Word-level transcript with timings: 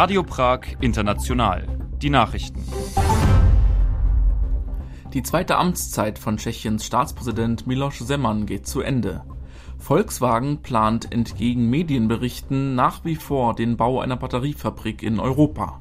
Radio 0.00 0.22
Prag 0.22 0.60
International. 0.80 1.66
Die 2.00 2.08
Nachrichten. 2.08 2.64
Die 5.12 5.22
zweite 5.22 5.58
Amtszeit 5.58 6.18
von 6.18 6.38
Tschechiens 6.38 6.86
Staatspräsident 6.86 7.66
Miloš 7.66 8.06
Zeman 8.06 8.46
geht 8.46 8.66
zu 8.66 8.80
Ende. 8.80 9.24
Volkswagen 9.76 10.62
plant 10.62 11.12
entgegen 11.12 11.68
Medienberichten 11.68 12.74
nach 12.74 13.04
wie 13.04 13.16
vor 13.16 13.54
den 13.54 13.76
Bau 13.76 14.00
einer 14.00 14.16
Batteriefabrik 14.16 15.02
in 15.02 15.20
Europa. 15.20 15.80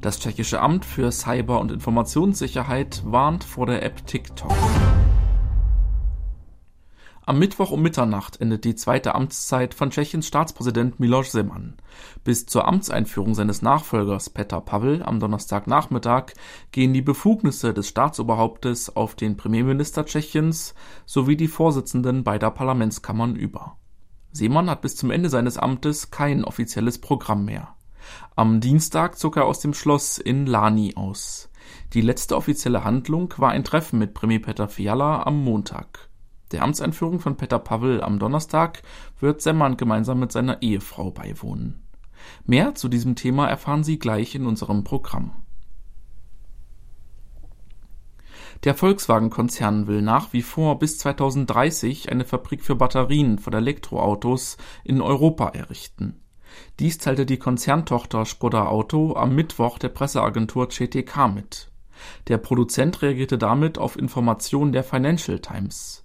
Das 0.00 0.18
tschechische 0.18 0.60
Amt 0.60 0.84
für 0.84 1.12
Cyber- 1.12 1.60
und 1.60 1.70
Informationssicherheit 1.70 3.04
warnt 3.06 3.44
vor 3.44 3.66
der 3.66 3.84
App 3.84 4.04
TikTok. 4.08 4.52
Am 7.24 7.38
Mittwoch 7.38 7.70
um 7.70 7.80
Mitternacht 7.80 8.40
endet 8.40 8.64
die 8.64 8.74
zweite 8.74 9.14
Amtszeit 9.14 9.74
von 9.74 9.90
Tschechiens 9.90 10.26
Staatspräsident 10.26 10.98
Miloš 10.98 11.30
Zeman. 11.30 11.76
Bis 12.24 12.46
zur 12.46 12.66
Amtseinführung 12.66 13.36
seines 13.36 13.62
Nachfolgers 13.62 14.28
Petr 14.28 14.60
Pavel 14.60 15.04
am 15.04 15.20
Donnerstagnachmittag 15.20 16.32
gehen 16.72 16.92
die 16.92 17.00
Befugnisse 17.00 17.72
des 17.72 17.86
Staatsoberhauptes 17.86 18.96
auf 18.96 19.14
den 19.14 19.36
Premierminister 19.36 20.04
Tschechiens 20.04 20.74
sowie 21.06 21.36
die 21.36 21.46
Vorsitzenden 21.46 22.24
beider 22.24 22.50
Parlamentskammern 22.50 23.36
über. 23.36 23.76
Zeman 24.32 24.68
hat 24.68 24.80
bis 24.80 24.96
zum 24.96 25.12
Ende 25.12 25.28
seines 25.28 25.58
Amtes 25.58 26.10
kein 26.10 26.44
offizielles 26.44 27.00
Programm 27.00 27.44
mehr. 27.44 27.76
Am 28.34 28.60
Dienstag 28.60 29.16
zog 29.16 29.36
er 29.36 29.44
aus 29.44 29.60
dem 29.60 29.74
Schloss 29.74 30.18
in 30.18 30.46
Lani 30.46 30.94
aus. 30.96 31.50
Die 31.92 32.00
letzte 32.00 32.36
offizielle 32.36 32.82
Handlung 32.82 33.32
war 33.36 33.52
ein 33.52 33.62
Treffen 33.62 34.00
mit 34.00 34.12
Premier 34.12 34.40
Petr 34.40 34.66
Fiala 34.66 35.22
am 35.22 35.44
Montag. 35.44 36.08
Der 36.52 36.62
Amtseinführung 36.62 37.18
von 37.18 37.36
Peter 37.36 37.58
Pavel 37.58 38.02
am 38.02 38.18
Donnerstag 38.18 38.82
wird 39.18 39.40
Semmern 39.40 39.76
gemeinsam 39.76 40.20
mit 40.20 40.32
seiner 40.32 40.62
Ehefrau 40.62 41.10
beiwohnen. 41.10 41.82
Mehr 42.44 42.74
zu 42.74 42.88
diesem 42.88 43.16
Thema 43.16 43.48
erfahren 43.48 43.84
Sie 43.84 43.98
gleich 43.98 44.34
in 44.34 44.46
unserem 44.46 44.84
Programm. 44.84 45.32
Der 48.64 48.74
Volkswagen-Konzern 48.74 49.88
will 49.88 50.02
nach 50.02 50.32
wie 50.32 50.42
vor 50.42 50.78
bis 50.78 50.98
2030 50.98 52.12
eine 52.12 52.24
Fabrik 52.24 52.62
für 52.62 52.76
Batterien 52.76 53.38
von 53.38 53.54
Elektroautos 53.54 54.56
in 54.84 55.00
Europa 55.00 55.48
errichten. 55.48 56.20
Dies 56.78 56.98
teilte 56.98 57.26
die 57.26 57.38
Konzerntochter 57.38 58.24
Skoda 58.24 58.66
Auto 58.66 59.16
am 59.16 59.34
Mittwoch 59.34 59.78
der 59.78 59.88
Presseagentur 59.88 60.68
CTK 60.68 61.28
mit. 61.34 61.72
Der 62.28 62.38
Produzent 62.38 63.02
reagierte 63.02 63.38
damit 63.38 63.78
auf 63.78 63.98
Informationen 63.98 64.72
der 64.72 64.84
Financial 64.84 65.40
Times. 65.40 66.01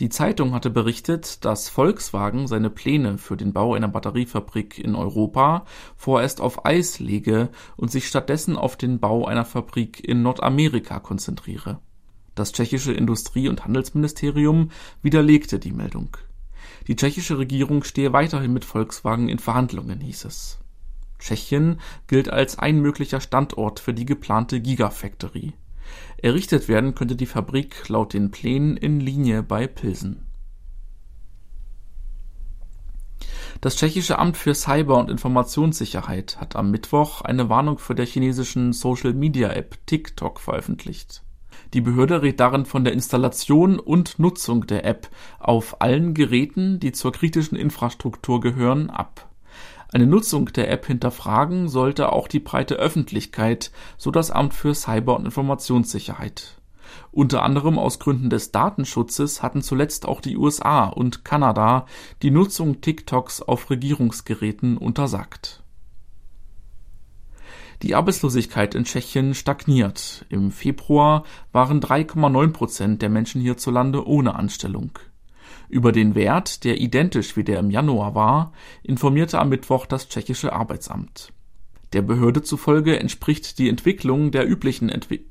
Die 0.00 0.08
Zeitung 0.08 0.54
hatte 0.54 0.70
berichtet, 0.70 1.44
dass 1.44 1.68
Volkswagen 1.68 2.46
seine 2.46 2.70
Pläne 2.70 3.18
für 3.18 3.36
den 3.36 3.52
Bau 3.52 3.74
einer 3.74 3.88
Batteriefabrik 3.88 4.78
in 4.78 4.94
Europa 4.94 5.64
vorerst 5.96 6.40
auf 6.40 6.64
Eis 6.64 6.98
lege 6.98 7.50
und 7.76 7.90
sich 7.90 8.08
stattdessen 8.08 8.56
auf 8.56 8.76
den 8.76 9.00
Bau 9.00 9.26
einer 9.26 9.44
Fabrik 9.44 10.06
in 10.06 10.22
Nordamerika 10.22 11.00
konzentriere. 11.00 11.80
Das 12.34 12.52
tschechische 12.52 12.92
Industrie- 12.92 13.48
und 13.48 13.64
Handelsministerium 13.64 14.70
widerlegte 15.02 15.58
die 15.58 15.72
Meldung. 15.72 16.16
Die 16.86 16.96
tschechische 16.96 17.38
Regierung 17.38 17.82
stehe 17.82 18.12
weiterhin 18.12 18.52
mit 18.52 18.64
Volkswagen 18.64 19.28
in 19.28 19.38
Verhandlungen, 19.38 20.00
hieß 20.00 20.24
es. 20.24 20.58
Tschechien 21.18 21.80
gilt 22.06 22.30
als 22.30 22.58
ein 22.58 22.80
möglicher 22.80 23.20
Standort 23.20 23.80
für 23.80 23.92
die 23.92 24.06
geplante 24.06 24.60
Gigafactory 24.60 25.54
Errichtet 26.20 26.68
werden 26.68 26.94
könnte 26.94 27.16
die 27.16 27.26
Fabrik 27.26 27.88
laut 27.88 28.12
den 28.12 28.30
Plänen 28.30 28.76
in 28.76 29.00
Linie 29.00 29.42
bei 29.42 29.66
Pilsen. 29.66 30.26
Das 33.60 33.76
tschechische 33.76 34.18
Amt 34.18 34.36
für 34.36 34.54
Cyber- 34.54 34.98
und 34.98 35.10
Informationssicherheit 35.10 36.40
hat 36.40 36.54
am 36.54 36.70
Mittwoch 36.70 37.22
eine 37.22 37.48
Warnung 37.48 37.78
für 37.78 37.94
der 37.94 38.06
chinesischen 38.06 38.72
Social-Media-App 38.72 39.78
TikTok 39.86 40.38
veröffentlicht. 40.38 41.24
Die 41.74 41.80
Behörde 41.80 42.22
rät 42.22 42.40
darin 42.40 42.66
von 42.66 42.84
der 42.84 42.92
Installation 42.92 43.78
und 43.78 44.18
Nutzung 44.18 44.66
der 44.66 44.84
App 44.84 45.08
auf 45.38 45.80
allen 45.80 46.14
Geräten, 46.14 46.78
die 46.80 46.92
zur 46.92 47.12
kritischen 47.12 47.56
Infrastruktur 47.56 48.40
gehören, 48.40 48.90
ab 48.90 49.27
eine 49.90 50.06
Nutzung 50.06 50.52
der 50.52 50.70
App 50.70 50.86
hinterfragen 50.86 51.68
sollte 51.68 52.12
auch 52.12 52.28
die 52.28 52.40
breite 52.40 52.74
Öffentlichkeit, 52.74 53.70
so 53.96 54.10
das 54.10 54.30
Amt 54.30 54.52
für 54.52 54.74
Cyber- 54.74 55.16
und 55.16 55.24
Informationssicherheit. 55.24 56.60
Unter 57.10 57.42
anderem 57.42 57.78
aus 57.78 57.98
Gründen 57.98 58.28
des 58.28 58.52
Datenschutzes 58.52 59.42
hatten 59.42 59.62
zuletzt 59.62 60.06
auch 60.06 60.20
die 60.20 60.36
USA 60.36 60.84
und 60.84 61.24
Kanada 61.24 61.86
die 62.22 62.30
Nutzung 62.30 62.82
TikToks 62.82 63.40
auf 63.40 63.70
Regierungsgeräten 63.70 64.76
untersagt. 64.76 65.62
Die 67.82 67.94
Arbeitslosigkeit 67.94 68.74
in 68.74 68.84
Tschechien 68.84 69.34
stagniert. 69.34 70.26
Im 70.28 70.50
Februar 70.50 71.24
waren 71.52 71.80
3,9 71.80 72.52
Prozent 72.52 73.02
der 73.02 73.08
Menschen 73.08 73.40
hierzulande 73.40 74.06
ohne 74.06 74.34
Anstellung. 74.34 74.90
Über 75.68 75.92
den 75.92 76.14
Wert, 76.14 76.64
der 76.64 76.80
identisch 76.80 77.36
wie 77.36 77.44
der 77.44 77.58
im 77.58 77.70
Januar 77.70 78.14
war, 78.14 78.52
informierte 78.82 79.38
am 79.38 79.50
Mittwoch 79.50 79.86
das 79.86 80.08
tschechische 80.08 80.52
Arbeitsamt. 80.52 81.32
Der 81.92 82.02
Behörde 82.02 82.42
zufolge 82.42 82.98
entspricht 82.98 83.58
die 83.58 83.68
Entwicklung 83.68 84.30
der 84.30 84.48
üblichen 84.48 84.88
Entwi 84.88 85.26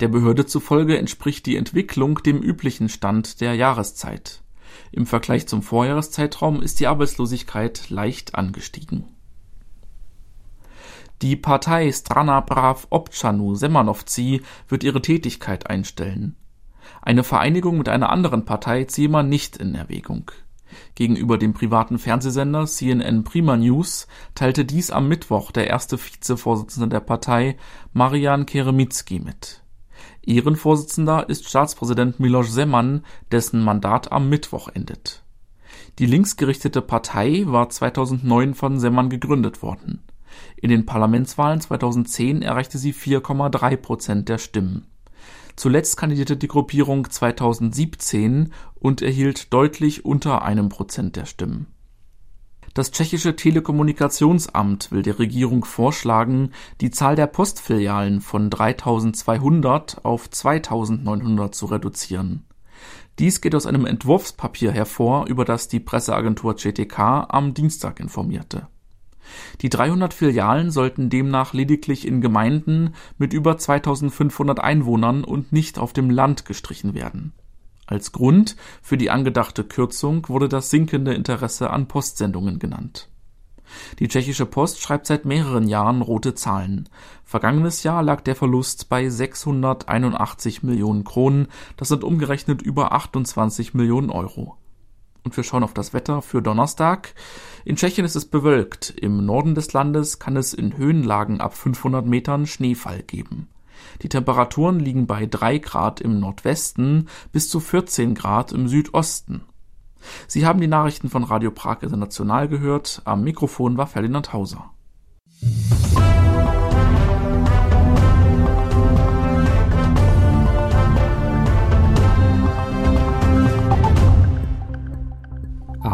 der 0.00 0.08
Behörde 0.08 0.46
zufolge 0.46 0.98
entspricht 0.98 1.46
die 1.46 1.54
Entwicklung 1.54 2.20
dem 2.24 2.40
üblichen 2.42 2.88
Stand 2.88 3.40
der 3.40 3.54
Jahreszeit. 3.54 4.42
Im 4.90 5.06
Vergleich 5.06 5.46
zum 5.46 5.62
Vorjahreszeitraum 5.62 6.60
ist 6.60 6.80
die 6.80 6.88
Arbeitslosigkeit 6.88 7.88
leicht 7.88 8.34
angestiegen. 8.34 9.04
Die 11.22 11.36
Partei 11.36 11.92
Strana 11.92 12.40
Brav 12.40 12.88
Občanů 12.90 13.54
Semanovci 13.54 14.42
wird 14.66 14.82
ihre 14.82 15.02
Tätigkeit 15.02 15.68
einstellen. 15.68 16.34
Eine 17.00 17.24
Vereinigung 17.24 17.78
mit 17.78 17.88
einer 17.88 18.10
anderen 18.10 18.44
Partei 18.44 18.84
ziehe 18.84 19.08
man 19.08 19.28
nicht 19.28 19.56
in 19.56 19.74
Erwägung. 19.74 20.30
Gegenüber 20.94 21.38
dem 21.38 21.52
privaten 21.52 21.98
Fernsehsender 21.98 22.66
CNN 22.66 23.24
Prima 23.24 23.56
News 23.56 24.06
teilte 24.34 24.64
dies 24.64 24.90
am 24.90 25.08
Mittwoch 25.08 25.50
der 25.50 25.68
erste 25.68 25.98
Vizevorsitzende 25.98 26.88
der 26.88 27.00
Partei, 27.00 27.56
Marian 27.92 28.46
Keremitsky, 28.46 29.20
mit. 29.20 29.62
Ehrenvorsitzender 30.22 31.28
ist 31.28 31.48
Staatspräsident 31.48 32.20
Miloš 32.20 32.50
Zeman, 32.50 33.04
dessen 33.30 33.62
Mandat 33.62 34.12
am 34.12 34.28
Mittwoch 34.28 34.68
endet. 34.68 35.22
Die 35.98 36.06
linksgerichtete 36.06 36.80
Partei 36.80 37.44
war 37.46 37.68
2009 37.68 38.54
von 38.54 38.78
Zeman 38.78 39.10
gegründet 39.10 39.62
worden. 39.62 40.02
In 40.56 40.70
den 40.70 40.86
Parlamentswahlen 40.86 41.60
2010 41.60 42.42
erreichte 42.42 42.78
sie 42.78 42.94
4,3 42.94 43.76
Prozent 43.76 44.28
der 44.28 44.38
Stimmen 44.38 44.86
Zuletzt 45.56 45.96
kandidierte 45.96 46.36
die 46.36 46.48
Gruppierung 46.48 47.10
2017 47.10 48.52
und 48.74 49.02
erhielt 49.02 49.52
deutlich 49.52 50.04
unter 50.04 50.42
einem 50.42 50.68
Prozent 50.68 51.16
der 51.16 51.26
Stimmen. 51.26 51.66
Das 52.74 52.90
tschechische 52.90 53.36
Telekommunikationsamt 53.36 54.92
will 54.92 55.02
der 55.02 55.18
Regierung 55.18 55.64
vorschlagen, 55.64 56.52
die 56.80 56.90
Zahl 56.90 57.16
der 57.16 57.26
Postfilialen 57.26 58.22
von 58.22 58.48
3200 58.48 60.04
auf 60.04 60.30
2900 60.30 61.54
zu 61.54 61.66
reduzieren. 61.66 62.46
Dies 63.18 63.42
geht 63.42 63.54
aus 63.54 63.66
einem 63.66 63.84
Entwurfspapier 63.84 64.72
hervor, 64.72 65.26
über 65.26 65.44
das 65.44 65.68
die 65.68 65.80
Presseagentur 65.80 66.56
CTK 66.56 67.26
am 67.28 67.52
Dienstag 67.52 68.00
informierte 68.00 68.68
die 69.60 69.68
300 69.68 70.14
Filialen 70.14 70.70
sollten 70.70 71.10
demnach 71.10 71.52
lediglich 71.52 72.06
in 72.06 72.20
Gemeinden 72.20 72.94
mit 73.18 73.32
über 73.32 73.56
2500 73.58 74.60
Einwohnern 74.60 75.24
und 75.24 75.52
nicht 75.52 75.78
auf 75.78 75.92
dem 75.92 76.10
Land 76.10 76.44
gestrichen 76.44 76.94
werden. 76.94 77.32
Als 77.86 78.12
Grund 78.12 78.56
für 78.80 78.96
die 78.96 79.10
angedachte 79.10 79.64
Kürzung 79.64 80.28
wurde 80.28 80.48
das 80.48 80.70
sinkende 80.70 81.14
Interesse 81.14 81.70
an 81.70 81.88
Postsendungen 81.88 82.58
genannt. 82.58 83.08
Die 83.98 84.08
tschechische 84.08 84.46
Post 84.46 84.80
schreibt 84.80 85.06
seit 85.06 85.24
mehreren 85.24 85.68
Jahren 85.68 86.02
rote 86.02 86.34
Zahlen. 86.34 86.88
Vergangenes 87.24 87.82
Jahr 87.82 88.02
lag 88.02 88.20
der 88.20 88.36
Verlust 88.36 88.88
bei 88.88 89.08
681 89.08 90.62
Millionen 90.62 91.04
Kronen, 91.04 91.48
das 91.76 91.88
sind 91.88 92.04
umgerechnet 92.04 92.62
über 92.62 92.92
28 92.92 93.74
Millionen 93.74 94.10
Euro. 94.10 94.56
Und 95.24 95.36
wir 95.36 95.44
schauen 95.44 95.62
auf 95.62 95.74
das 95.74 95.92
Wetter 95.92 96.20
für 96.22 96.42
Donnerstag. 96.42 97.14
In 97.64 97.76
Tschechien 97.76 98.04
ist 98.04 98.16
es 98.16 98.26
bewölkt. 98.26 98.90
Im 98.90 99.24
Norden 99.24 99.54
des 99.54 99.72
Landes 99.72 100.18
kann 100.18 100.36
es 100.36 100.52
in 100.52 100.76
Höhenlagen 100.76 101.40
ab 101.40 101.54
500 101.54 102.04
Metern 102.06 102.46
Schneefall 102.46 103.02
geben. 103.02 103.48
Die 104.02 104.08
Temperaturen 104.08 104.80
liegen 104.80 105.06
bei 105.06 105.26
3 105.26 105.58
Grad 105.58 106.00
im 106.00 106.18
Nordwesten 106.18 107.08
bis 107.30 107.48
zu 107.48 107.60
14 107.60 108.14
Grad 108.14 108.52
im 108.52 108.68
Südosten. 108.68 109.42
Sie 110.26 110.46
haben 110.46 110.60
die 110.60 110.66
Nachrichten 110.66 111.08
von 111.08 111.24
Radio 111.24 111.50
Prag 111.52 111.82
International 111.82 112.48
gehört. 112.48 113.02
Am 113.04 113.22
Mikrofon 113.22 113.76
war 113.76 113.86
Ferdinand 113.86 114.32
Hauser. 114.32 114.70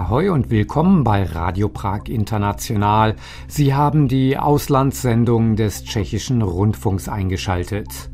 Ahoi 0.09 0.31
und 0.31 0.49
willkommen 0.49 1.05
bei 1.05 1.23
Radio 1.23 1.69
Prag 1.69 2.09
International. 2.09 3.15
Sie 3.47 3.75
haben 3.75 4.09
die 4.09 4.39
Auslandssendung 4.39 5.55
des 5.55 5.85
tschechischen 5.85 6.41
Rundfunks 6.41 7.11
eingeschaltet. 7.11 8.09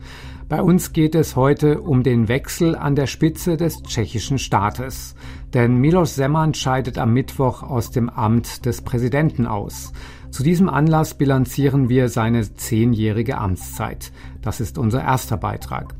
Bei 0.48 0.60
uns 0.60 0.92
geht 0.92 1.14
es 1.14 1.36
heute 1.36 1.80
um 1.82 2.02
den 2.02 2.26
Wechsel 2.26 2.74
an 2.74 2.96
der 2.96 3.06
Spitze 3.06 3.56
des 3.56 3.84
tschechischen 3.84 4.40
Staates. 4.40 5.14
Denn 5.52 5.76
Milos 5.76 6.16
Zeman 6.16 6.52
scheidet 6.54 6.98
am 6.98 7.12
Mittwoch 7.12 7.62
aus 7.62 7.92
dem 7.92 8.10
Amt 8.10 8.66
des 8.66 8.82
Präsidenten 8.82 9.46
aus. 9.46 9.92
Zu 10.32 10.42
diesem 10.42 10.68
Anlass 10.68 11.14
bilanzieren 11.14 11.88
wir 11.88 12.08
seine 12.08 12.42
zehnjährige 12.56 13.38
Amtszeit. 13.38 14.10
Das 14.42 14.58
ist 14.58 14.78
unser 14.78 15.00
erster 15.00 15.36
Beitrag. 15.36 15.94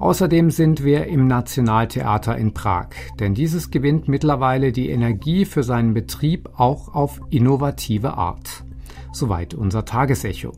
Außerdem 0.00 0.50
sind 0.50 0.82
wir 0.82 1.06
im 1.08 1.26
Nationaltheater 1.26 2.36
in 2.38 2.54
Prag, 2.54 2.88
denn 3.18 3.34
dieses 3.34 3.70
gewinnt 3.70 4.08
mittlerweile 4.08 4.72
die 4.72 4.88
Energie 4.88 5.44
für 5.44 5.62
seinen 5.62 5.92
Betrieb 5.92 6.48
auch 6.56 6.94
auf 6.94 7.20
innovative 7.28 8.14
Art. 8.14 8.64
Soweit 9.12 9.52
unser 9.52 9.84
Tagesecho. 9.84 10.52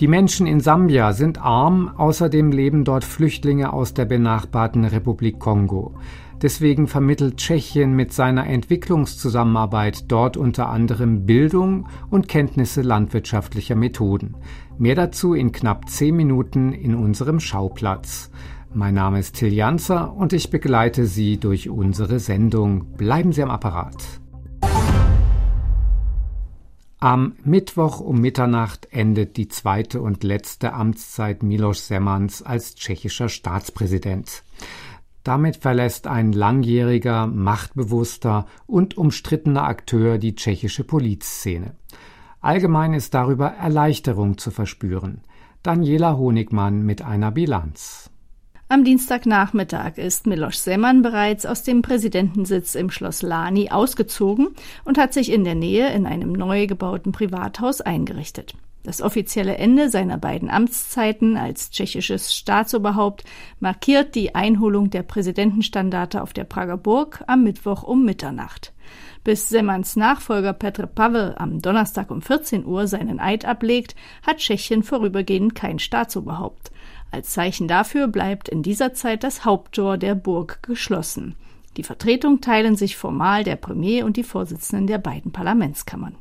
Die 0.00 0.08
Menschen 0.08 0.48
in 0.48 0.58
Sambia 0.58 1.12
sind 1.12 1.40
arm, 1.40 1.88
außerdem 1.96 2.50
leben 2.50 2.82
dort 2.82 3.04
Flüchtlinge 3.04 3.72
aus 3.72 3.94
der 3.94 4.06
benachbarten 4.06 4.84
Republik 4.84 5.38
Kongo. 5.38 5.94
Deswegen 6.42 6.88
vermittelt 6.88 7.36
Tschechien 7.36 7.94
mit 7.94 8.12
seiner 8.12 8.48
Entwicklungszusammenarbeit 8.48 10.10
dort 10.10 10.36
unter 10.36 10.68
anderem 10.68 11.26
Bildung 11.26 11.86
und 12.10 12.26
Kenntnisse 12.26 12.82
landwirtschaftlicher 12.82 13.76
Methoden. 13.76 14.34
Mehr 14.76 14.96
dazu 14.96 15.32
in 15.32 15.52
knapp 15.52 15.88
zehn 15.88 16.16
Minuten 16.16 16.72
in 16.72 16.96
unserem 16.96 17.38
Schauplatz. 17.38 18.32
Mein 18.76 18.94
Name 18.94 19.20
ist 19.20 19.36
Till 19.36 19.52
Janzer 19.52 20.12
und 20.16 20.32
ich 20.32 20.50
begleite 20.50 21.06
Sie 21.06 21.38
durch 21.38 21.70
unsere 21.70 22.18
Sendung. 22.18 22.96
Bleiben 22.96 23.30
Sie 23.30 23.44
am 23.44 23.50
Apparat. 23.50 23.94
Am 26.98 27.36
Mittwoch 27.44 28.00
um 28.00 28.20
Mitternacht 28.20 28.88
endet 28.90 29.36
die 29.36 29.46
zweite 29.46 30.00
und 30.00 30.24
letzte 30.24 30.72
Amtszeit 30.72 31.44
Miloš 31.44 31.78
Semans 31.78 32.42
als 32.42 32.74
tschechischer 32.74 33.28
Staatspräsident. 33.28 34.42
Damit 35.22 35.58
verlässt 35.58 36.08
ein 36.08 36.32
langjähriger, 36.32 37.28
machtbewusster 37.28 38.46
und 38.66 38.98
umstrittener 38.98 39.62
Akteur 39.62 40.18
die 40.18 40.34
tschechische 40.34 40.82
Polizszene. 40.82 41.76
Allgemein 42.40 42.92
ist 42.92 43.14
darüber 43.14 43.50
Erleichterung 43.50 44.36
zu 44.36 44.50
verspüren. 44.50 45.20
Daniela 45.62 46.16
Honigmann 46.16 46.82
mit 46.84 47.02
einer 47.02 47.30
Bilanz. 47.30 48.10
Am 48.66 48.82
Dienstagnachmittag 48.82 49.98
ist 49.98 50.26
Miloš 50.26 50.58
Zeman 50.58 51.02
bereits 51.02 51.44
aus 51.44 51.62
dem 51.64 51.82
Präsidentensitz 51.82 52.74
im 52.74 52.90
Schloss 52.90 53.20
Lani 53.20 53.70
ausgezogen 53.70 54.48
und 54.84 54.96
hat 54.96 55.12
sich 55.12 55.30
in 55.30 55.44
der 55.44 55.54
Nähe 55.54 55.92
in 55.92 56.06
einem 56.06 56.32
neu 56.32 56.66
gebauten 56.66 57.12
Privathaus 57.12 57.82
eingerichtet. 57.82 58.54
Das 58.82 59.02
offizielle 59.02 59.56
Ende 59.56 59.90
seiner 59.90 60.16
beiden 60.16 60.50
Amtszeiten 60.50 61.36
als 61.36 61.70
tschechisches 61.70 62.34
Staatsoberhaupt 62.34 63.24
markiert 63.60 64.14
die 64.14 64.34
Einholung 64.34 64.88
der 64.88 65.02
Präsidentenstandarte 65.02 66.22
auf 66.22 66.32
der 66.32 66.44
Prager 66.44 66.78
Burg 66.78 67.22
am 67.26 67.44
Mittwoch 67.44 67.82
um 67.82 68.04
Mitternacht. 68.04 68.72
Bis 69.24 69.48
Semans 69.48 69.96
Nachfolger 69.96 70.52
Petr 70.52 70.86
Pavel 70.86 71.34
am 71.38 71.60
Donnerstag 71.60 72.10
um 72.10 72.20
14 72.20 72.66
Uhr 72.66 72.86
seinen 72.86 73.20
Eid 73.20 73.44
ablegt, 73.44 73.94
hat 74.22 74.38
Tschechien 74.38 74.82
vorübergehend 74.82 75.54
kein 75.54 75.78
Staatsoberhaupt. 75.78 76.70
Als 77.14 77.30
Zeichen 77.30 77.68
dafür 77.68 78.08
bleibt 78.08 78.48
in 78.48 78.64
dieser 78.64 78.92
Zeit 78.92 79.22
das 79.22 79.44
Haupttor 79.44 79.98
der 79.98 80.16
Burg 80.16 80.64
geschlossen. 80.64 81.36
Die 81.76 81.84
Vertretung 81.84 82.40
teilen 82.40 82.74
sich 82.74 82.96
formal 82.96 83.44
der 83.44 83.54
Premier 83.54 84.04
und 84.04 84.16
die 84.16 84.24
Vorsitzenden 84.24 84.88
der 84.88 84.98
beiden 84.98 85.30
Parlamentskammern. 85.30 86.16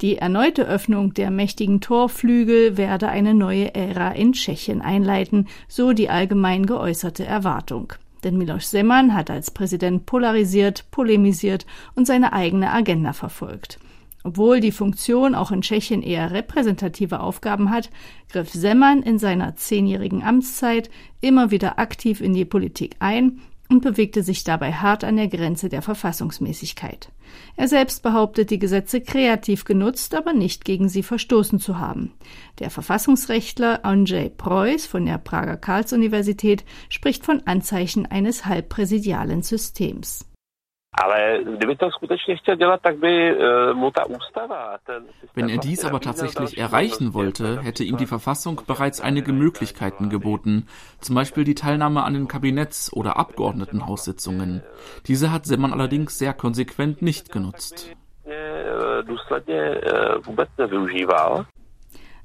Die 0.00 0.18
erneute 0.18 0.66
Öffnung 0.66 1.14
der 1.14 1.30
mächtigen 1.30 1.80
Torflügel 1.80 2.76
werde 2.76 3.10
eine 3.10 3.32
neue 3.32 3.76
Ära 3.76 4.10
in 4.10 4.32
Tschechien 4.32 4.82
einleiten, 4.82 5.46
so 5.68 5.92
die 5.92 6.10
allgemein 6.10 6.66
geäußerte 6.66 7.24
Erwartung. 7.24 7.92
Denn 8.24 8.36
Miloš 8.36 8.66
Zeman 8.66 9.14
hat 9.14 9.30
als 9.30 9.52
Präsident 9.52 10.04
polarisiert, 10.04 10.84
polemisiert 10.90 11.64
und 11.94 12.08
seine 12.08 12.32
eigene 12.32 12.72
Agenda 12.72 13.12
verfolgt. 13.12 13.78
Obwohl 14.24 14.60
die 14.60 14.72
Funktion 14.72 15.34
auch 15.34 15.50
in 15.50 15.62
Tschechien 15.62 16.02
eher 16.02 16.30
repräsentative 16.30 17.20
Aufgaben 17.20 17.70
hat, 17.70 17.90
griff 18.30 18.50
Semmern 18.50 19.02
in 19.02 19.18
seiner 19.18 19.56
zehnjährigen 19.56 20.22
Amtszeit 20.22 20.90
immer 21.20 21.50
wieder 21.50 21.78
aktiv 21.78 22.20
in 22.20 22.32
die 22.32 22.44
Politik 22.44 22.96
ein 23.00 23.40
und 23.68 23.80
bewegte 23.80 24.22
sich 24.22 24.44
dabei 24.44 24.72
hart 24.72 25.02
an 25.02 25.16
der 25.16 25.28
Grenze 25.28 25.68
der 25.68 25.82
Verfassungsmäßigkeit. 25.82 27.10
Er 27.56 27.68
selbst 27.68 28.02
behauptet, 28.02 28.50
die 28.50 28.58
Gesetze 28.58 29.00
kreativ 29.00 29.64
genutzt, 29.64 30.14
aber 30.14 30.34
nicht 30.34 30.64
gegen 30.64 30.88
sie 30.88 31.02
verstoßen 31.02 31.58
zu 31.58 31.78
haben. 31.78 32.12
Der 32.58 32.70
Verfassungsrechtler 32.70 33.84
Andrzej 33.84 34.28
Preuß 34.28 34.86
von 34.86 35.06
der 35.06 35.18
Prager 35.18 35.56
Karls-Universität 35.56 36.64
spricht 36.90 37.24
von 37.24 37.42
Anzeichen 37.46 38.06
eines 38.06 38.44
halbpräsidialen 38.44 39.42
Systems. 39.42 40.26
Wenn 45.34 45.48
er 45.48 45.56
dies 45.58 45.84
aber 45.86 46.00
tatsächlich 46.00 46.58
erreichen 46.58 47.14
wollte, 47.14 47.62
hätte 47.62 47.82
ihm 47.82 47.96
die 47.96 48.06
Verfassung 48.06 48.60
bereits 48.66 49.00
einige 49.00 49.32
Möglichkeiten 49.32 50.10
geboten, 50.10 50.66
zum 51.00 51.14
Beispiel 51.14 51.44
die 51.44 51.54
Teilnahme 51.54 52.02
an 52.04 52.12
den 52.12 52.28
Kabinetts- 52.28 52.92
oder 52.92 53.16
Abgeordnetenhaussitzungen. 53.16 54.62
Diese 55.06 55.32
hat 55.32 55.46
Seman 55.46 55.72
allerdings 55.72 56.18
sehr 56.18 56.34
konsequent 56.34 57.00
nicht 57.00 57.32
genutzt. 57.32 57.90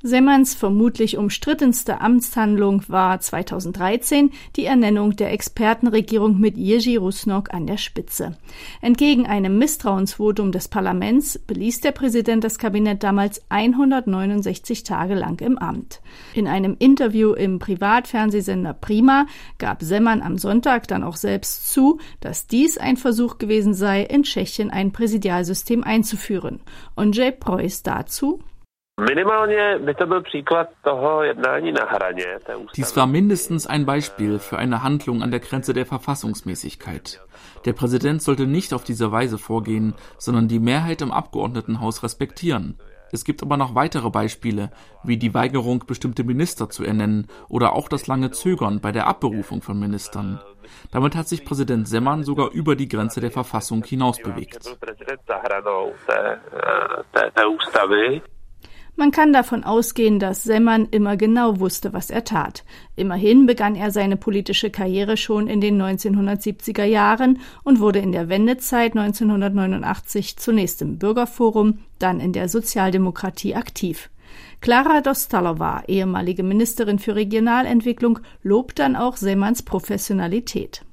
Semmerns 0.07 0.55
vermutlich 0.55 1.17
umstrittenste 1.17 1.99
Amtshandlung 1.99 2.81
war 2.87 3.19
2013 3.19 4.31
die 4.55 4.63
Ernennung 4.63 5.17
der 5.17 5.33
Expertenregierung 5.33 6.39
mit 6.39 6.55
Jerzy 6.55 6.95
Rusnok 6.95 7.53
an 7.53 7.67
der 7.67 7.75
Spitze. 7.75 8.37
Entgegen 8.81 9.27
einem 9.27 9.57
Misstrauensvotum 9.57 10.53
des 10.53 10.69
Parlaments 10.69 11.37
beließ 11.37 11.81
der 11.81 11.91
Präsident 11.91 12.45
das 12.45 12.57
Kabinett 12.57 13.03
damals 13.03 13.41
169 13.49 14.83
Tage 14.83 15.13
lang 15.13 15.41
im 15.41 15.57
Amt. 15.57 15.99
In 16.33 16.47
einem 16.47 16.77
Interview 16.79 17.33
im 17.33 17.59
Privatfernsehsender 17.59 18.73
Prima 18.73 19.27
gab 19.57 19.81
Semmern 19.81 20.21
am 20.21 20.37
Sonntag 20.37 20.87
dann 20.87 21.03
auch 21.03 21.17
selbst 21.17 21.73
zu, 21.73 21.99
dass 22.21 22.47
dies 22.47 22.77
ein 22.77 22.95
Versuch 22.95 23.39
gewesen 23.39 23.73
sei, 23.73 24.03
in 24.03 24.23
Tschechien 24.23 24.71
ein 24.71 24.93
Präsidialsystem 24.93 25.83
einzuführen. 25.83 26.61
Und 26.95 27.17
Jay 27.17 27.33
Preuß 27.33 27.83
dazu 27.83 28.39
dies 32.75 32.97
war 32.97 33.05
mindestens 33.05 33.67
ein 33.67 33.85
Beispiel 33.85 34.39
für 34.39 34.57
eine 34.57 34.81
Handlung 34.81 35.21
an 35.21 35.29
der 35.29 35.39
Grenze 35.39 35.73
der 35.73 35.85
Verfassungsmäßigkeit. 35.85 37.21
Der 37.65 37.73
Präsident 37.73 38.23
sollte 38.23 38.47
nicht 38.47 38.73
auf 38.73 38.83
diese 38.83 39.11
Weise 39.11 39.37
vorgehen, 39.37 39.93
sondern 40.17 40.47
die 40.47 40.57
Mehrheit 40.57 41.03
im 41.03 41.11
Abgeordnetenhaus 41.11 42.01
respektieren. 42.01 42.79
Es 43.11 43.23
gibt 43.23 43.43
aber 43.43 43.55
noch 43.55 43.75
weitere 43.75 44.09
Beispiele, 44.09 44.71
wie 45.03 45.17
die 45.17 45.35
Weigerung, 45.35 45.83
bestimmte 45.85 46.23
Minister 46.23 46.67
zu 46.69 46.83
ernennen 46.83 47.27
oder 47.49 47.73
auch 47.73 47.89
das 47.89 48.07
lange 48.07 48.31
Zögern 48.31 48.81
bei 48.81 48.91
der 48.91 49.05
Abberufung 49.05 49.61
von 49.61 49.79
Ministern. 49.79 50.41
Damit 50.91 51.15
hat 51.15 51.27
sich 51.27 51.45
Präsident 51.45 51.87
Semmern 51.87 52.23
sogar 52.23 52.51
über 52.51 52.75
die 52.75 52.87
Grenze 52.89 53.21
der 53.21 53.31
Verfassung 53.31 53.83
hinaus 53.83 54.17
bewegt. 54.17 54.75
Man 58.99 59.11
kann 59.11 59.31
davon 59.31 59.63
ausgehen, 59.63 60.17
dass 60.17 60.43
Semmern 60.43 60.87
immer 60.89 61.17
genau 61.17 61.59
wusste, 61.59 61.93
was 61.93 62.09
er 62.09 62.23
tat. 62.23 62.63
Immerhin 62.95 63.45
begann 63.45 63.75
er 63.75 63.91
seine 63.91 64.17
politische 64.17 64.71
Karriere 64.71 65.17
schon 65.17 65.47
in 65.47 65.61
den 65.61 65.79
1970er 65.79 66.83
Jahren 66.83 67.39
und 67.63 67.79
wurde 67.79 67.99
in 67.99 68.11
der 68.11 68.27
Wendezeit 68.27 68.97
1989 68.97 70.37
zunächst 70.37 70.81
im 70.81 70.97
Bürgerforum, 70.97 71.77
dann 71.99 72.19
in 72.19 72.33
der 72.33 72.49
Sozialdemokratie 72.49 73.53
aktiv. 73.53 74.09
Klara 74.61 75.01
Dostalova, 75.01 75.83
ehemalige 75.87 76.41
Ministerin 76.41 76.97
für 76.97 77.13
Regionalentwicklung, 77.13 78.17
lobt 78.41 78.79
dann 78.79 78.95
auch 78.95 79.15
Semmerns 79.15 79.61
Professionalität. 79.61 80.86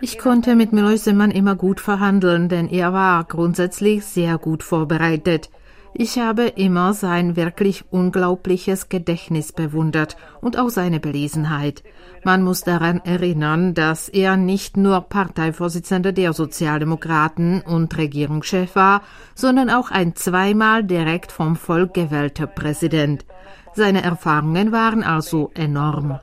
Ich 0.00 0.18
konnte 0.18 0.54
mit 0.54 0.72
Miloš 0.72 1.00
Zeman 1.00 1.30
immer 1.30 1.56
gut 1.56 1.80
verhandeln, 1.80 2.48
denn 2.48 2.68
er 2.68 2.92
war 2.92 3.24
grundsätzlich 3.24 4.04
sehr 4.04 4.38
gut 4.38 4.62
vorbereitet. 4.62 5.50
Ich 5.92 6.18
habe 6.18 6.44
immer 6.46 6.92
sein 6.92 7.34
wirklich 7.34 7.84
unglaubliches 7.90 8.88
Gedächtnis 8.88 9.52
bewundert 9.52 10.16
und 10.40 10.56
auch 10.58 10.68
seine 10.68 11.00
Belesenheit. 11.00 11.82
Man 12.22 12.42
muss 12.42 12.62
daran 12.62 13.00
erinnern, 13.04 13.74
dass 13.74 14.08
er 14.08 14.36
nicht 14.36 14.76
nur 14.76 15.00
Parteivorsitzender 15.00 16.12
der 16.12 16.32
Sozialdemokraten 16.32 17.62
und 17.62 17.96
Regierungschef 17.96 18.76
war, 18.76 19.02
sondern 19.34 19.70
auch 19.70 19.90
ein 19.90 20.14
zweimal 20.14 20.84
direkt 20.84 21.32
vom 21.32 21.56
Volk 21.56 21.94
gewählter 21.94 22.46
Präsident. 22.46 23.24
Seine 23.72 24.02
Erfahrungen 24.02 24.72
waren 24.72 25.02
also 25.02 25.50
enorm. 25.54 26.20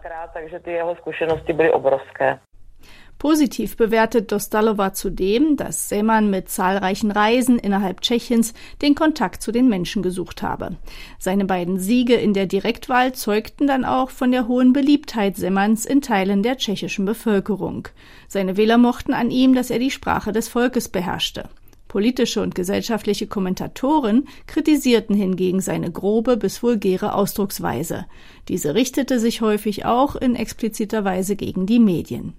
Positiv 3.20 3.78
bewertet 3.78 4.32
Dostalova 4.32 4.94
zudem, 4.94 5.58
dass 5.58 5.90
Seman 5.90 6.30
mit 6.30 6.50
zahlreichen 6.50 7.10
Reisen 7.10 7.58
innerhalb 7.58 8.02
Tschechiens 8.02 8.54
den 8.84 8.94
Kontakt 8.94 9.42
zu 9.42 9.52
den 9.52 9.68
Menschen 9.68 10.04
gesucht 10.04 10.44
habe. 10.44 10.78
Seine 11.18 11.46
beiden 11.46 11.80
Siege 11.80 12.14
in 12.14 12.34
der 12.34 12.46
Direktwahl 12.46 13.14
zeugten 13.14 13.66
dann 13.66 13.86
auch 13.86 14.12
von 14.12 14.32
der 14.32 14.48
hohen 14.48 14.72
Beliebtheit 14.72 15.36
Semans 15.36 15.86
in 15.86 16.02
Teilen 16.02 16.44
der 16.44 16.58
tschechischen 16.58 17.06
Bevölkerung. 17.06 17.88
Seine 18.28 18.56
Wähler 18.56 18.78
mochten 18.78 19.14
an 19.14 19.32
ihm, 19.32 19.56
dass 19.56 19.72
er 19.72 19.80
die 19.80 19.92
Sprache 19.92 20.32
des 20.32 20.48
Volkes 20.48 20.88
beherrschte. 20.88 21.50
Politische 21.88 22.42
und 22.44 22.54
gesellschaftliche 22.54 23.26
Kommentatoren 23.26 24.28
kritisierten 24.46 25.16
hingegen 25.16 25.62
seine 25.62 25.92
grobe 25.92 26.38
bis 26.38 26.62
vulgäre 26.62 27.16
Ausdrucksweise. 27.16 28.06
Diese 28.48 28.76
richtete 28.76 29.20
sich 29.20 29.42
häufig 29.42 29.86
auch 29.86 30.16
in 30.16 30.36
expliziter 30.36 31.04
Weise 31.04 31.36
gegen 31.36 31.66
die 31.66 31.80
Medien. 31.80 32.34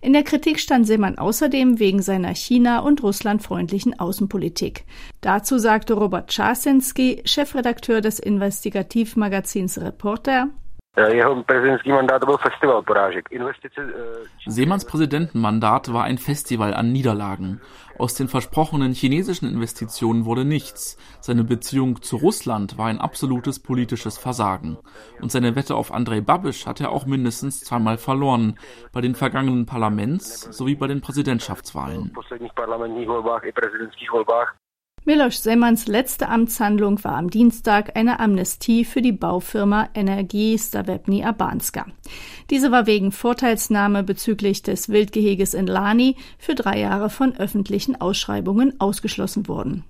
In 0.00 0.12
der 0.12 0.22
Kritik 0.22 0.60
stand 0.60 0.86
Seemann 0.86 1.18
außerdem 1.18 1.78
wegen 1.78 2.02
seiner 2.02 2.34
China- 2.34 2.80
und 2.80 3.02
russlandfreundlichen 3.02 3.98
Außenpolitik. 3.98 4.84
Dazu 5.20 5.58
sagte 5.58 5.94
Robert 5.94 6.30
Czarsinski, 6.30 7.22
Chefredakteur 7.24 8.00
des 8.00 8.18
Investigativmagazins 8.18 9.78
Reporter, 9.78 10.48
Jeho 10.96 11.42
prezidentský 11.42 11.92
mandát 11.92 12.24
byl 12.24 12.36
festival 12.36 12.82
porážek. 12.82 13.28
Investice, 13.30 13.80
Seemanns 14.46 14.84
Präsidentenmandat 14.84 15.88
war 15.88 16.04
ein 16.04 16.18
Festival 16.18 16.74
an 16.74 16.92
Niederlagen. 16.92 17.60
Aus 17.98 18.14
den 18.14 18.28
versprochenen 18.28 18.92
chinesischen 18.92 19.48
Investitionen 19.48 20.24
wurde 20.24 20.44
nichts. 20.44 20.96
Seine 21.20 21.44
Beziehung 21.44 22.02
zu 22.02 22.16
Russland 22.16 22.78
war 22.78 22.86
ein 22.86 22.98
absolutes 22.98 23.58
politisches 23.62 24.18
Versagen. 24.18 24.78
Und 25.20 25.30
seine 25.30 25.54
Wette 25.54 25.74
auf 25.74 25.92
Andrei 25.92 26.20
Babisch 26.22 26.66
hat 26.66 26.80
er 26.80 26.90
auch 26.90 27.06
mindestens 27.06 27.60
zweimal 27.60 27.98
verloren. 27.98 28.58
Bei 28.92 29.00
den 29.02 29.14
vergangenen 29.14 29.66
Parlaments- 29.66 30.48
sowie 30.56 30.76
bei 30.76 30.86
den 30.86 31.00
Präsidentschaftswahlen. 31.02 32.12
Miloš 35.06 35.36
Semans 35.36 35.86
letzte 35.86 36.28
Amtshandlung 36.28 37.04
war 37.04 37.14
am 37.14 37.30
Dienstag 37.30 37.96
eine 37.96 38.18
Amnestie 38.18 38.84
für 38.84 39.00
die 39.00 39.12
Baufirma 39.12 39.88
Energie 39.94 40.58
Stavebni 40.58 41.22
Abanska. 41.22 41.86
Diese 42.50 42.72
war 42.72 42.88
wegen 42.88 43.12
Vorteilsnahme 43.12 44.02
bezüglich 44.02 44.64
des 44.64 44.88
Wildgeheges 44.88 45.54
in 45.54 45.68
Lani 45.68 46.16
für 46.38 46.56
drei 46.56 46.80
Jahre 46.80 47.08
von 47.08 47.36
öffentlichen 47.36 48.00
Ausschreibungen 48.00 48.80
ausgeschlossen 48.80 49.46
worden. 49.46 49.84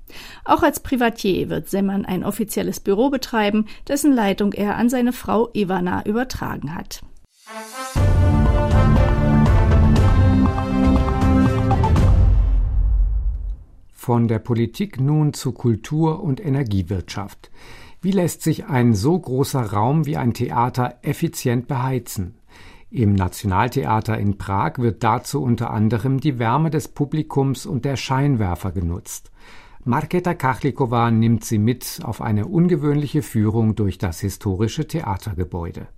Auch 0.45 0.63
als 0.63 0.81
Privatier 0.81 1.49
wird 1.49 1.71
Semman 1.71 2.05
ein 2.05 2.23
offizielles 2.23 2.81
Büro 2.81 3.09
betreiben, 3.09 3.65
dessen 3.89 4.13
Leitung 4.13 4.53
er 4.53 4.77
an 4.77 4.91
seine 4.91 5.15
Frau 5.15 5.49
Ivana 5.55 6.05
übertragen 6.05 6.75
hat. 6.75 7.01
Von 14.07 14.29
der 14.29 14.39
Politik 14.39 15.01
nun 15.01 15.33
zu 15.33 15.51
Kultur 15.51 16.23
und 16.23 16.41
Energiewirtschaft. 16.41 17.51
Wie 18.01 18.13
lässt 18.13 18.41
sich 18.41 18.67
ein 18.67 18.95
so 18.95 19.19
großer 19.19 19.73
Raum 19.73 20.07
wie 20.07 20.17
ein 20.17 20.33
Theater 20.33 21.01
effizient 21.03 21.67
beheizen? 21.67 22.37
Im 22.89 23.17
Nationaltheater 23.17 24.17
in 24.17 24.39
Prag 24.39 24.75
wird 24.79 25.03
dazu 25.03 25.43
unter 25.43 25.73
anderem 25.73 26.21
die 26.21 26.39
Wärme 26.39 26.71
des 26.71 26.87
Publikums 26.87 27.67
und 27.67 27.85
der 27.85 27.97
Scheinwerfer 27.97 28.71
genutzt. 28.71 29.33
Marketa 29.83 30.35
Kachlikova 30.35 31.11
nimmt 31.11 31.45
sie 31.45 31.59
mit 31.59 31.99
auf 32.05 32.23
eine 32.23 32.47
ungewöhnliche 32.47 33.23
Führung 33.23 33.75
durch 33.75 33.99
das 33.99 34.21
historische 34.21 34.87
Theatergebäude. 34.87 35.89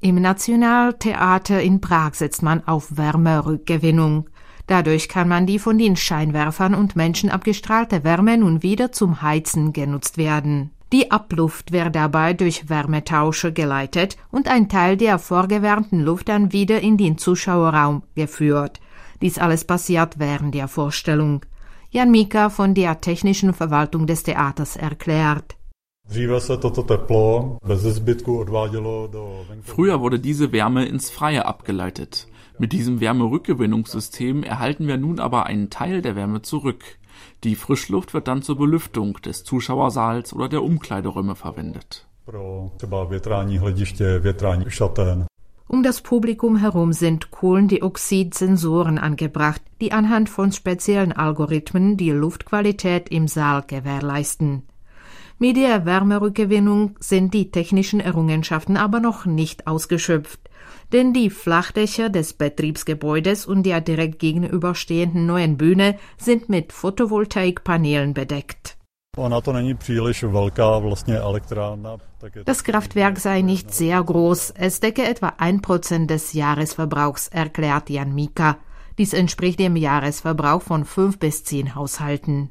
Im 0.00 0.20
Nationaltheater 0.20 1.62
in 1.62 1.80
Prag 1.80 2.12
setzt 2.12 2.42
man 2.42 2.68
auf 2.68 2.98
Wärmerückgewinnung. 2.98 4.28
Dadurch 4.68 5.08
kann 5.08 5.28
man 5.28 5.46
die 5.46 5.58
von 5.58 5.78
den 5.78 5.96
Scheinwerfern 5.96 6.74
und 6.74 6.94
Menschen 6.94 7.30
abgestrahlte 7.30 8.04
Wärme 8.04 8.36
nun 8.36 8.62
wieder 8.62 8.92
zum 8.92 9.22
Heizen 9.22 9.72
genutzt 9.72 10.18
werden. 10.18 10.70
Die 10.92 11.10
Abluft 11.10 11.72
wird 11.72 11.96
dabei 11.96 12.34
durch 12.34 12.68
Wärmetauscher 12.68 13.50
geleitet 13.50 14.18
und 14.30 14.46
ein 14.46 14.68
Teil 14.68 14.98
der 14.98 15.18
vorgewärmten 15.18 16.00
Luft 16.00 16.28
dann 16.28 16.52
wieder 16.52 16.80
in 16.80 16.98
den 16.98 17.16
Zuschauerraum 17.16 18.02
geführt. 18.14 18.80
Dies 19.22 19.38
alles 19.38 19.64
passiert 19.64 20.18
während 20.18 20.54
der 20.54 20.68
Vorstellung. 20.68 21.44
Jan 21.90 22.10
Mika 22.10 22.50
von 22.50 22.74
der 22.74 23.00
technischen 23.00 23.54
Verwaltung 23.54 24.06
des 24.06 24.22
Theaters 24.22 24.76
erklärt. 24.76 25.56
Früher 29.64 30.00
wurde 30.00 30.20
diese 30.20 30.52
Wärme 30.52 30.84
ins 30.86 31.10
Freie 31.10 31.46
abgeleitet. 31.46 32.28
Mit 32.58 32.72
diesem 32.72 33.00
Wärmerückgewinnungssystem 33.00 34.42
erhalten 34.42 34.88
wir 34.88 34.96
nun 34.96 35.20
aber 35.20 35.46
einen 35.46 35.70
Teil 35.70 36.02
der 36.02 36.16
Wärme 36.16 36.42
zurück. 36.42 36.82
Die 37.44 37.54
Frischluft 37.54 38.14
wird 38.14 38.26
dann 38.26 38.42
zur 38.42 38.58
Belüftung 38.58 39.14
des 39.22 39.44
Zuschauersaals 39.44 40.32
oder 40.32 40.48
der 40.48 40.64
Umkleideräume 40.64 41.36
verwendet. 41.36 42.06
Um 45.68 45.82
das 45.82 46.00
Publikum 46.00 46.56
herum 46.56 46.92
sind 46.92 47.30
Kohlendioxid-Sensoren 47.30 48.98
angebracht, 48.98 49.62
die 49.80 49.92
anhand 49.92 50.28
von 50.28 50.50
speziellen 50.50 51.12
Algorithmen 51.12 51.96
die 51.96 52.10
Luftqualität 52.10 53.08
im 53.10 53.28
Saal 53.28 53.62
gewährleisten. 53.66 54.64
Mit 55.38 55.56
der 55.56 55.86
Wärmerückgewinnung 55.86 56.96
sind 56.98 57.34
die 57.34 57.52
technischen 57.52 58.00
Errungenschaften 58.00 58.76
aber 58.76 58.98
noch 58.98 59.26
nicht 59.26 59.68
ausgeschöpft 59.68 60.40
denn 60.92 61.12
die 61.12 61.30
Flachdächer 61.30 62.08
des 62.08 62.32
Betriebsgebäudes 62.32 63.46
und 63.46 63.64
der 63.64 63.80
direkt 63.80 64.18
gegenüberstehenden 64.18 65.26
neuen 65.26 65.56
Bühne 65.56 65.98
sind 66.16 66.48
mit 66.48 66.72
Photovoltaikpanelen 66.72 68.14
bedeckt. 68.14 68.76
Das 72.44 72.64
Kraftwerk 72.64 73.18
sei 73.18 73.42
nicht 73.42 73.74
sehr 73.74 74.02
groß, 74.02 74.50
es 74.56 74.80
decke 74.80 75.04
etwa 75.04 75.34
ein 75.38 75.60
Prozent 75.60 76.10
des 76.10 76.32
Jahresverbrauchs, 76.34 77.28
erklärt 77.28 77.90
Jan 77.90 78.14
Mika. 78.14 78.58
Dies 78.96 79.12
entspricht 79.12 79.58
dem 79.58 79.76
Jahresverbrauch 79.76 80.62
von 80.62 80.84
fünf 80.84 81.18
bis 81.18 81.44
zehn 81.44 81.74
Haushalten. 81.74 82.50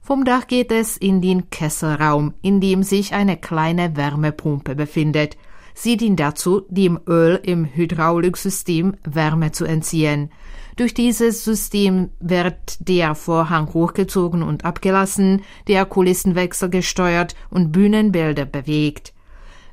Vom 0.00 0.24
Dach 0.24 0.46
geht 0.46 0.70
es 0.70 0.98
in 0.98 1.22
den 1.22 1.48
Kesselraum, 1.48 2.34
in 2.42 2.60
dem 2.60 2.82
sich 2.82 3.14
eine 3.14 3.38
kleine 3.38 3.96
Wärmepumpe 3.96 4.74
befindet. 4.74 5.36
Sie 5.74 5.96
dient 5.96 6.20
dazu, 6.20 6.62
dem 6.68 7.00
Öl 7.06 7.38
im 7.42 7.64
Hydrauliksystem 7.64 8.94
Wärme 9.04 9.50
zu 9.52 9.64
entziehen. 9.64 10.30
Durch 10.76 10.94
dieses 10.94 11.44
System 11.44 12.10
wird 12.20 12.88
der 12.88 13.14
Vorhang 13.14 13.72
hochgezogen 13.74 14.42
und 14.42 14.64
abgelassen, 14.64 15.42
der 15.68 15.84
Kulissenwechsel 15.84 16.70
gesteuert 16.70 17.34
und 17.50 17.72
Bühnenbilder 17.72 18.44
bewegt. 18.44 19.12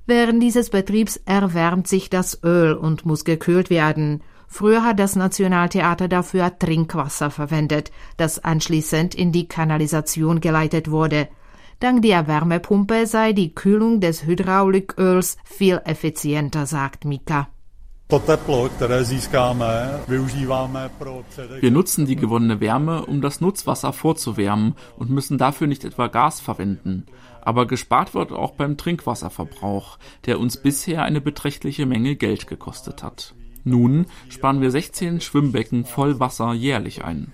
Während 0.06 0.42
dieses 0.42 0.70
Betriebs 0.70 1.22
erwärmt 1.26 1.88
sich 1.88 2.10
das 2.10 2.44
Öl 2.44 2.74
und 2.74 3.06
muss 3.06 3.24
gekühlt 3.24 3.70
werden. 3.70 4.22
Früher 4.48 4.84
hat 4.84 5.00
das 5.00 5.16
Nationaltheater 5.16 6.08
dafür 6.08 6.58
Trinkwasser 6.58 7.32
verwendet, 7.32 7.92
das 8.18 8.44
anschließend 8.44 9.16
in 9.16 9.32
die 9.32 9.48
Kanalisation 9.48 10.42
geleitet 10.42 10.92
wurde. 10.92 11.30
Dank 11.82 12.04
der 12.04 12.28
Wärmepumpe 12.28 13.08
sei 13.08 13.34
die 13.34 13.56
Kühlung 13.56 14.02
des 14.02 14.24
Hydrauliköls 14.24 15.38
viel 15.44 15.82
effizienter, 15.84 16.68
sagt 16.68 17.06
Mika. 17.06 17.48
Wir 21.60 21.72
nutzen 21.72 22.06
die 22.06 22.16
gewonnene 22.16 22.60
Wärme, 22.60 23.06
um 23.08 23.22
das 23.22 23.42
Nutzwasser 23.42 23.94
vorzuwärmen 23.94 24.76
und 24.96 25.10
müssen 25.10 25.40
dafür 25.40 25.66
nicht 25.66 25.84
etwa 25.84 26.06
Gas 26.06 26.40
verwenden. 26.40 27.08
Aber 27.42 27.66
gespart 27.66 28.14
wird 28.14 28.32
auch 28.32 28.52
beim 28.52 28.78
Trinkwasserverbrauch, 28.78 29.98
der 30.28 30.40
uns 30.40 30.58
bisher 30.58 31.02
eine 31.02 31.20
beträchtliche 31.20 31.88
Menge 31.88 32.16
Geld 32.16 32.46
gekostet 32.46 33.02
hat. 33.02 33.34
Nun 33.64 34.06
sparen 34.30 34.62
wir 34.62 34.70
16 34.70 35.20
Schwimmbecken 35.20 35.86
voll 35.86 36.20
Wasser 36.20 36.54
jährlich 36.54 37.04
ein. 37.04 37.34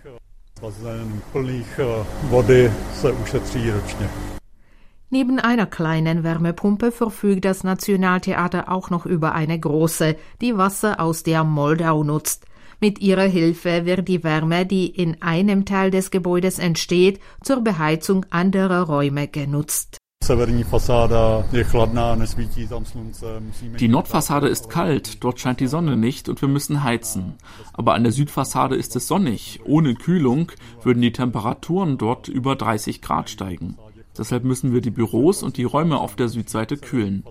Neben 5.10 5.40
einer 5.40 5.66
kleinen 5.66 6.26
Wärmepumpe 6.26 6.92
verfügt 6.92 7.46
das 7.46 7.64
Nationaltheater 7.64 8.70
auch 8.70 8.90
noch 8.90 9.06
über 9.06 9.34
eine 9.34 9.58
große, 9.58 10.18
die 10.42 10.58
Wasser 10.58 11.00
aus 11.00 11.24
der 11.24 11.46
Moldau 11.46 12.04
nutzt. 12.04 12.46
Mit 12.82 13.00
ihrer 13.00 13.24
Hilfe 13.24 13.86
wird 13.86 14.08
die 14.10 14.26
Wärme, 14.26 14.66
die 14.66 14.88
in 14.88 15.22
einem 15.22 15.64
Teil 15.64 15.92
des 15.92 16.12
Gebäudes 16.12 16.60
entsteht, 16.60 17.22
zur 17.42 17.62
Beheizung 17.62 18.26
anderer 18.32 18.82
Räume 18.82 19.30
genutzt. 19.30 19.98
Die 23.80 23.88
Nordfassade 23.88 24.48
ist 24.50 24.70
kalt, 24.70 25.24
dort 25.24 25.40
scheint 25.40 25.60
die 25.62 25.68
Sonne 25.68 25.96
nicht 25.96 26.28
und 26.28 26.42
wir 26.42 26.50
müssen 26.50 26.84
heizen. 26.84 27.36
Aber 27.72 27.94
an 27.94 28.04
der 28.04 28.12
Südfassade 28.12 28.76
ist 28.76 28.96
es 28.98 29.08
sonnig. 29.08 29.62
Ohne 29.64 29.94
Kühlung 29.96 30.52
würden 30.84 31.02
die 31.02 31.14
Temperaturen 31.14 31.98
dort 31.98 32.28
über 32.28 32.58
30 32.58 33.02
Grad 33.02 33.30
steigen. 33.30 33.78
Deshalb 34.18 34.44
müssen 34.44 34.74
wir 34.74 34.82
die 34.82 34.92
Büros 34.92 35.44
und 35.44 35.58
die 35.58 35.64
Räume 35.64 36.00
auf 36.00 36.16
der 36.16 36.28
Südseite 36.28 36.78
kühlen. 36.78 37.24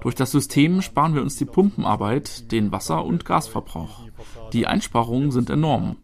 Durch 0.00 0.14
das 0.14 0.30
System 0.30 0.82
sparen 0.82 1.14
wir 1.14 1.22
uns 1.22 1.36
die 1.36 1.44
Pumpenarbeit, 1.44 2.50
den 2.52 2.72
Wasser- 2.72 3.04
und 3.04 3.24
Gasverbrauch. 3.24 4.06
Die 4.52 4.66
Einsparungen 4.66 5.30
sind 5.30 5.50
enorm. 5.50 5.96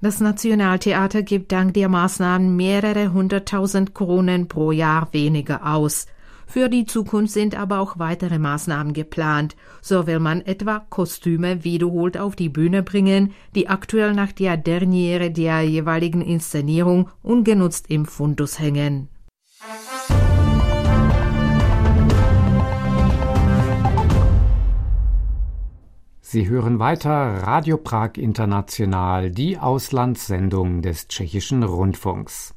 Das 0.00 0.20
Nationaltheater 0.20 1.22
gibt 1.22 1.52
dank 1.52 1.74
der 1.74 1.88
Maßnahmen 1.88 2.54
mehrere 2.54 3.12
hunderttausend 3.12 3.94
Kronen 3.94 4.46
pro 4.46 4.70
Jahr 4.72 5.08
weniger 5.12 5.66
aus. 5.74 6.06
Für 6.46 6.68
die 6.68 6.86
Zukunft 6.86 7.32
sind 7.32 7.58
aber 7.58 7.80
auch 7.80 7.98
weitere 7.98 8.38
Maßnahmen 8.38 8.92
geplant. 8.92 9.56
So 9.82 10.06
will 10.06 10.20
man 10.20 10.40
etwa 10.40 10.86
Kostüme 10.88 11.64
wiederholt 11.64 12.16
auf 12.16 12.36
die 12.36 12.48
Bühne 12.48 12.82
bringen, 12.82 13.34
die 13.54 13.68
aktuell 13.68 14.14
nach 14.14 14.32
der 14.32 14.56
Derniere 14.56 15.30
der 15.30 15.62
jeweiligen 15.62 16.22
Inszenierung 16.22 17.10
ungenutzt 17.22 17.90
im 17.90 18.06
Fundus 18.06 18.58
hängen. 18.60 19.08
Sie 26.20 26.48
hören 26.48 26.78
weiter 26.78 27.10
Radio 27.44 27.76
Prag 27.76 28.16
International, 28.16 29.30
die 29.30 29.58
Auslandssendung 29.58 30.82
des 30.82 31.08
tschechischen 31.08 31.62
Rundfunks. 31.62 32.55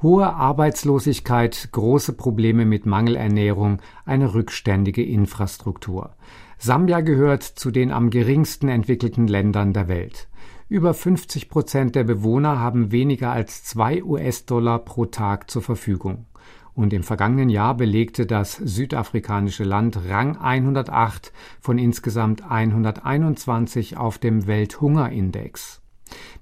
Hohe 0.00 0.32
Arbeitslosigkeit, 0.32 1.70
große 1.72 2.12
Probleme 2.12 2.64
mit 2.64 2.86
Mangelernährung, 2.86 3.82
eine 4.04 4.32
rückständige 4.32 5.02
Infrastruktur. 5.02 6.14
Sambia 6.56 7.00
gehört 7.00 7.42
zu 7.42 7.72
den 7.72 7.90
am 7.90 8.10
geringsten 8.10 8.68
entwickelten 8.68 9.26
Ländern 9.26 9.72
der 9.72 9.88
Welt. 9.88 10.28
Über 10.68 10.94
50 10.94 11.48
Prozent 11.48 11.96
der 11.96 12.04
Bewohner 12.04 12.60
haben 12.60 12.92
weniger 12.92 13.32
als 13.32 13.64
zwei 13.64 14.04
US-Dollar 14.04 14.78
pro 14.78 15.06
Tag 15.06 15.50
zur 15.50 15.62
Verfügung. 15.62 16.26
Und 16.74 16.92
im 16.92 17.02
vergangenen 17.02 17.50
Jahr 17.50 17.76
belegte 17.76 18.24
das 18.24 18.54
südafrikanische 18.54 19.64
Land 19.64 19.98
Rang 20.08 20.36
108 20.36 21.32
von 21.60 21.76
insgesamt 21.76 22.48
121 22.48 23.96
auf 23.96 24.18
dem 24.18 24.46
Welthungerindex. 24.46 25.82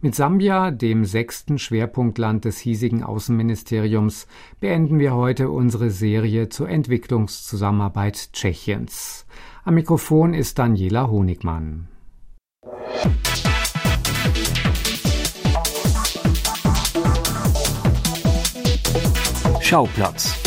Mit 0.00 0.14
Sambia, 0.14 0.70
dem 0.70 1.04
sechsten 1.04 1.58
Schwerpunktland 1.58 2.44
des 2.44 2.58
hiesigen 2.58 3.02
Außenministeriums, 3.02 4.26
beenden 4.60 4.98
wir 4.98 5.14
heute 5.14 5.50
unsere 5.50 5.90
Serie 5.90 6.48
zur 6.48 6.68
Entwicklungszusammenarbeit 6.68 8.32
Tschechiens. 8.32 9.26
Am 9.64 9.74
Mikrofon 9.74 10.34
ist 10.34 10.58
Daniela 10.58 11.10
Honigmann. 11.10 11.88
Schauplatz 19.60 20.40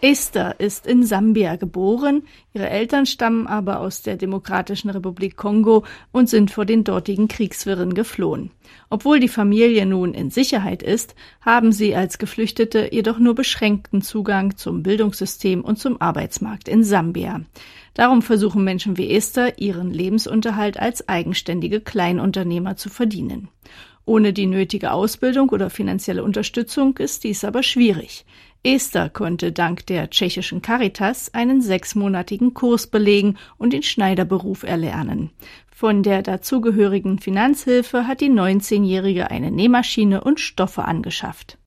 Esther 0.00 0.60
ist 0.60 0.86
in 0.86 1.04
Sambia 1.04 1.56
geboren, 1.56 2.22
ihre 2.54 2.70
Eltern 2.70 3.04
stammen 3.04 3.48
aber 3.48 3.80
aus 3.80 4.02
der 4.02 4.16
Demokratischen 4.16 4.90
Republik 4.90 5.36
Kongo 5.36 5.84
und 6.12 6.28
sind 6.28 6.52
vor 6.52 6.64
den 6.64 6.84
dortigen 6.84 7.26
Kriegswirren 7.26 7.94
geflohen. 7.94 8.52
Obwohl 8.90 9.18
die 9.18 9.28
Familie 9.28 9.84
nun 9.86 10.14
in 10.14 10.30
Sicherheit 10.30 10.84
ist, 10.84 11.16
haben 11.40 11.72
sie 11.72 11.96
als 11.96 12.18
Geflüchtete 12.18 12.90
jedoch 12.92 13.18
nur 13.18 13.34
beschränkten 13.34 14.00
Zugang 14.00 14.56
zum 14.56 14.84
Bildungssystem 14.84 15.62
und 15.64 15.80
zum 15.80 16.00
Arbeitsmarkt 16.00 16.68
in 16.68 16.84
Sambia. 16.84 17.40
Darum 17.94 18.22
versuchen 18.22 18.62
Menschen 18.62 18.96
wie 18.96 19.10
Esther, 19.10 19.58
ihren 19.58 19.90
Lebensunterhalt 19.90 20.78
als 20.78 21.08
eigenständige 21.08 21.80
Kleinunternehmer 21.80 22.76
zu 22.76 22.90
verdienen. 22.90 23.48
Ohne 24.08 24.32
die 24.32 24.46
nötige 24.46 24.92
Ausbildung 24.92 25.50
oder 25.50 25.68
finanzielle 25.68 26.24
Unterstützung 26.24 26.96
ist 26.96 27.24
dies 27.24 27.44
aber 27.44 27.62
schwierig. 27.62 28.24
Esther 28.62 29.10
konnte 29.10 29.52
dank 29.52 29.84
der 29.84 30.08
tschechischen 30.08 30.62
Caritas 30.62 31.34
einen 31.34 31.60
sechsmonatigen 31.60 32.54
Kurs 32.54 32.86
belegen 32.86 33.36
und 33.58 33.74
den 33.74 33.82
Schneiderberuf 33.82 34.62
erlernen. 34.62 35.28
Von 35.70 36.02
der 36.02 36.22
dazugehörigen 36.22 37.18
Finanzhilfe 37.18 38.06
hat 38.06 38.22
die 38.22 38.30
19-Jährige 38.30 39.30
eine 39.30 39.50
Nähmaschine 39.50 40.24
und 40.24 40.40
Stoffe 40.40 40.86
angeschafft. 40.86 41.58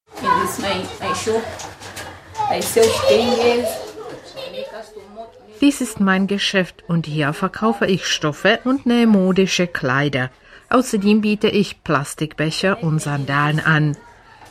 Dies 5.61 5.79
ist 5.79 5.99
mein 5.99 6.25
Geschäft 6.25 6.83
und 6.87 7.05
hier 7.05 7.33
verkaufe 7.33 7.85
ich 7.85 8.07
Stoffe 8.07 8.61
und 8.63 8.87
nähe 8.87 9.05
modische 9.05 9.67
Kleider. 9.67 10.31
Außerdem 10.71 11.19
biete 11.19 11.49
ich 11.49 11.83
Plastikbecher 11.83 12.81
und 12.81 12.99
Sandalen 13.01 13.59
an. 13.59 13.97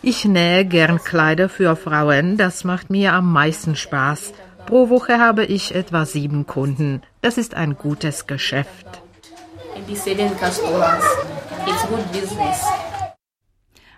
Ich 0.02 0.26
nähe 0.26 0.66
gern 0.66 0.98
Kleider 1.02 1.48
für 1.48 1.76
Frauen, 1.76 2.36
das 2.36 2.62
macht 2.62 2.90
mir 2.90 3.14
am 3.14 3.32
meisten 3.32 3.74
Spaß. 3.74 4.34
Pro 4.66 4.90
Woche 4.90 5.18
habe 5.18 5.46
ich 5.46 5.74
etwa 5.74 6.04
sieben 6.04 6.46
Kunden. 6.46 7.00
Das 7.22 7.38
ist 7.38 7.54
ein 7.54 7.74
gutes 7.74 8.26
Geschäft. 8.26 9.02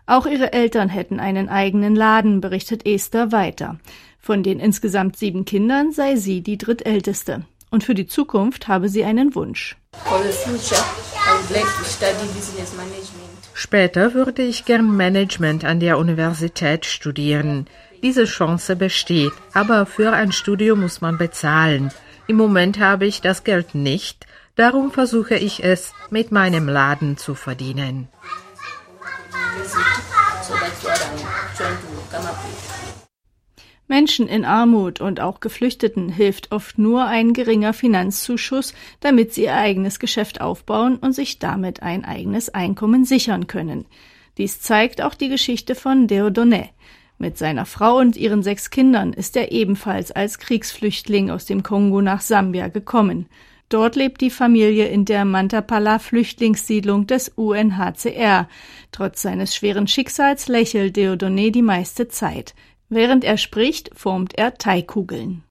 Auch 0.07 0.27
ihre 0.27 0.53
Eltern 0.53 0.89
hätten 0.91 1.19
einen 1.19 1.49
eigenen 1.49 1.97
Laden, 1.97 2.41
berichtet 2.41 2.87
Esther 2.87 3.33
weiter. 3.33 3.79
Von 4.21 4.45
den 4.45 4.61
insgesamt 4.61 5.17
sieben 5.17 5.45
Kindern 5.45 5.91
sei 5.91 6.15
sie 6.15 6.41
die 6.41 6.57
drittälteste. 6.57 7.45
Und 7.73 7.83
für 7.85 7.95
die 7.95 8.07
Zukunft 8.07 8.69
habe 8.69 8.91
sie 8.91 9.03
einen 9.03 9.35
Wunsch. 9.35 9.77
Später 13.55 14.15
würde 14.15 14.43
ich 14.43 14.65
gern 14.67 14.97
Management 14.97 15.65
an 15.65 15.81
der 15.81 15.97
Universität 15.99 16.85
studieren. 16.85 17.67
Diese 18.03 18.27
Chance 18.27 18.77
besteht, 18.77 19.33
aber 19.55 19.87
für 19.87 20.13
ein 20.13 20.33
Studium 20.33 20.83
muss 20.83 21.01
man 21.01 21.17
bezahlen. 21.17 21.91
Im 22.27 22.37
Moment 22.37 22.79
habe 22.79 23.07
ich 23.07 23.23
das 23.23 23.43
Geld 23.43 23.75
nicht, 23.75 24.27
darum 24.55 24.93
versuche 24.93 25.37
ich 25.37 25.65
es 25.65 25.95
mit 26.11 26.31
meinem 26.31 26.69
Laden 26.69 27.17
zu 27.17 27.35
verdienen. 27.35 28.09
Menschen 33.93 34.27
in 34.27 34.47
Armut 34.47 35.03
und 35.03 35.21
auch 35.21 35.41
Geflüchteten 35.41 36.09
hilft 36.09 36.51
oft 36.51 36.79
nur 36.79 37.05
ein 37.05 37.35
geringer 37.35 37.75
Finanzzuschuss, 37.75 38.73
damit 39.01 39.35
sie 39.35 39.43
ihr 39.43 39.55
eigenes 39.55 39.99
Geschäft 39.99 40.41
aufbauen 40.41 40.97
und 40.97 41.13
sich 41.13 41.39
damit 41.39 41.83
ein 41.83 42.03
eigenes 42.03 42.49
Einkommen 42.49 43.05
sichern 43.05 43.49
können. 43.49 43.85
Dies 44.39 44.63
zeigt 44.63 45.03
auch 45.03 45.13
die 45.13 45.29
Geschichte 45.29 45.75
von 45.75 46.07
Deodonné. 46.07 46.71
Mit 47.19 47.37
seiner 47.37 47.67
Frau 47.67 47.99
und 47.99 48.17
ihren 48.17 48.43
sechs 48.43 48.71
Kindern 48.71 49.13
ist 49.13 49.37
er 49.37 49.53
ebenfalls 49.53 50.11
als 50.11 50.39
Kriegsflüchtling 50.39 51.31
aus 51.31 51.45
dem 51.45 51.63
Kongo 51.63 52.01
nach 52.01 52.23
Sambia 52.23 52.69
gekommen. 52.69 53.27
Dort 53.69 53.95
lebt 53.95 54.23
die 54.23 54.31
Familie 54.31 54.89
in 54.89 55.05
der 55.05 55.27
Mantapala 55.27 55.99
Flüchtlingssiedlung 55.99 57.07
des 57.07 57.29
UNHCR. 57.37 58.49
Trotz 58.91 59.21
seines 59.21 59.55
schweren 59.55 59.87
Schicksals 59.87 60.49
lächelt 60.49 60.97
Deodonné 60.97 61.51
die 61.51 61.61
meiste 61.61 62.09
Zeit. 62.09 62.55
Während 62.95 63.25
er 63.25 63.39
spricht, 63.39 63.89
formt 63.95 64.35
er 64.37 64.53
Teigkugeln. 64.53 65.45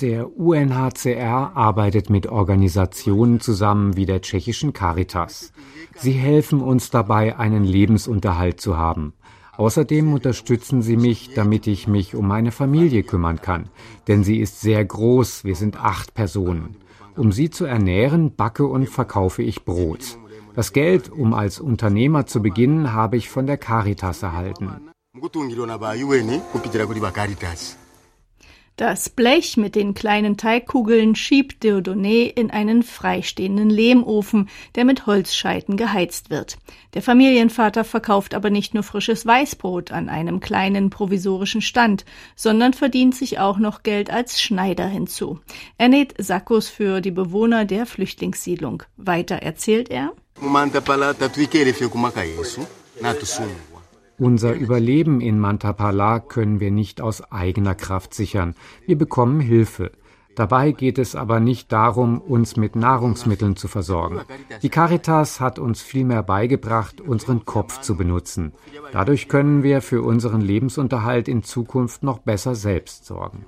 Der 0.00 0.38
UNHCR 0.38 1.50
arbeitet 1.56 2.08
mit 2.08 2.28
Organisationen 2.28 3.40
zusammen 3.40 3.96
wie 3.96 4.06
der 4.06 4.22
tschechischen 4.22 4.72
Caritas. 4.72 5.52
Sie 5.96 6.12
helfen 6.12 6.60
uns 6.60 6.90
dabei, 6.90 7.36
einen 7.38 7.64
Lebensunterhalt 7.64 8.60
zu 8.60 8.76
haben. 8.76 9.14
Außerdem 9.56 10.12
unterstützen 10.12 10.80
sie 10.82 10.96
mich, 10.96 11.34
damit 11.34 11.66
ich 11.66 11.88
mich 11.88 12.14
um 12.14 12.28
meine 12.28 12.52
Familie 12.52 13.02
kümmern 13.02 13.40
kann, 13.40 13.68
denn 14.06 14.22
sie 14.22 14.38
ist 14.38 14.60
sehr 14.60 14.84
groß, 14.84 15.42
wir 15.42 15.56
sind 15.56 15.82
acht 15.82 16.14
Personen. 16.14 16.76
Um 17.16 17.32
sie 17.32 17.50
zu 17.50 17.64
ernähren, 17.64 18.36
backe 18.36 18.64
und 18.66 18.88
verkaufe 18.88 19.42
ich 19.42 19.64
Brot. 19.64 20.18
Das 20.56 20.72
Geld, 20.72 21.12
um 21.12 21.34
als 21.34 21.60
Unternehmer 21.60 22.24
zu 22.24 22.40
beginnen, 22.40 22.94
habe 22.94 23.18
ich 23.18 23.28
von 23.28 23.46
der 23.46 23.58
Caritas 23.58 24.22
erhalten. 24.22 24.90
Das 28.76 29.10
Blech 29.10 29.58
mit 29.58 29.74
den 29.74 29.92
kleinen 29.92 30.38
Teigkugeln 30.38 31.14
schiebt 31.14 31.62
Dieudonné 31.62 32.32
in 32.34 32.50
einen 32.50 32.82
freistehenden 32.82 33.68
Lehmofen, 33.68 34.48
der 34.76 34.86
mit 34.86 35.04
Holzscheiten 35.06 35.76
geheizt 35.76 36.30
wird. 36.30 36.56
Der 36.94 37.02
Familienvater 37.02 37.84
verkauft 37.84 38.32
aber 38.32 38.48
nicht 38.48 38.72
nur 38.72 38.82
frisches 38.82 39.26
Weißbrot 39.26 39.92
an 39.92 40.08
einem 40.08 40.40
kleinen 40.40 40.88
provisorischen 40.88 41.60
Stand, 41.60 42.06
sondern 42.34 42.72
verdient 42.72 43.14
sich 43.14 43.38
auch 43.38 43.58
noch 43.58 43.82
Geld 43.82 44.08
als 44.08 44.40
Schneider 44.40 44.86
hinzu. 44.86 45.38
Er 45.76 45.90
näht 45.90 46.14
Sakkos 46.16 46.70
für 46.70 47.02
die 47.02 47.10
Bewohner 47.10 47.66
der 47.66 47.84
Flüchtlingssiedlung. 47.84 48.84
Weiter 48.96 49.36
erzählt 49.36 49.90
er 49.90 50.12
Unser 54.18 54.54
Überleben 54.54 55.20
in 55.20 55.38
Mantapala 55.38 56.20
können 56.20 56.60
wir 56.60 56.70
nicht 56.70 57.00
aus 57.00 57.30
eigener 57.30 57.74
Kraft 57.74 58.14
sichern. 58.14 58.54
Wir 58.86 58.96
bekommen 58.96 59.40
Hilfe. 59.40 59.92
Dabei 60.34 60.72
geht 60.72 60.98
es 60.98 61.14
aber 61.14 61.40
nicht 61.40 61.72
darum, 61.72 62.20
uns 62.20 62.56
mit 62.56 62.76
Nahrungsmitteln 62.76 63.56
zu 63.56 63.68
versorgen. 63.68 64.20
Die 64.62 64.68
Caritas 64.68 65.40
hat 65.40 65.58
uns 65.58 65.80
vielmehr 65.80 66.22
beigebracht, 66.22 67.00
unseren 67.00 67.46
Kopf 67.46 67.80
zu 67.80 67.96
benutzen. 67.96 68.52
Dadurch 68.92 69.28
können 69.28 69.62
wir 69.62 69.80
für 69.80 70.02
unseren 70.02 70.42
Lebensunterhalt 70.42 71.28
in 71.28 71.42
Zukunft 71.42 72.02
noch 72.02 72.18
besser 72.18 72.54
selbst 72.54 73.06
sorgen. 73.06 73.46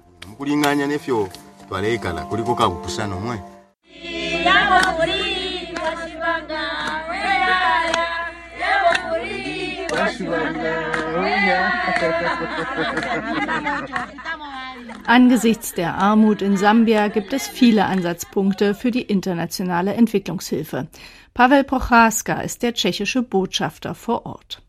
Angesichts 15.06 15.74
der 15.74 15.94
Armut 15.94 16.42
in 16.42 16.56
Sambia 16.56 17.08
gibt 17.08 17.32
es 17.32 17.48
viele 17.48 17.86
Ansatzpunkte 17.86 18.74
für 18.74 18.90
die 18.90 19.02
internationale 19.02 19.94
Entwicklungshilfe. 19.94 20.88
Pavel 21.34 21.64
Prochaska 21.64 22.40
ist 22.40 22.62
der 22.62 22.74
tschechische 22.74 23.22
Botschafter 23.22 23.94
vor 23.94 24.26
Ort. 24.26 24.62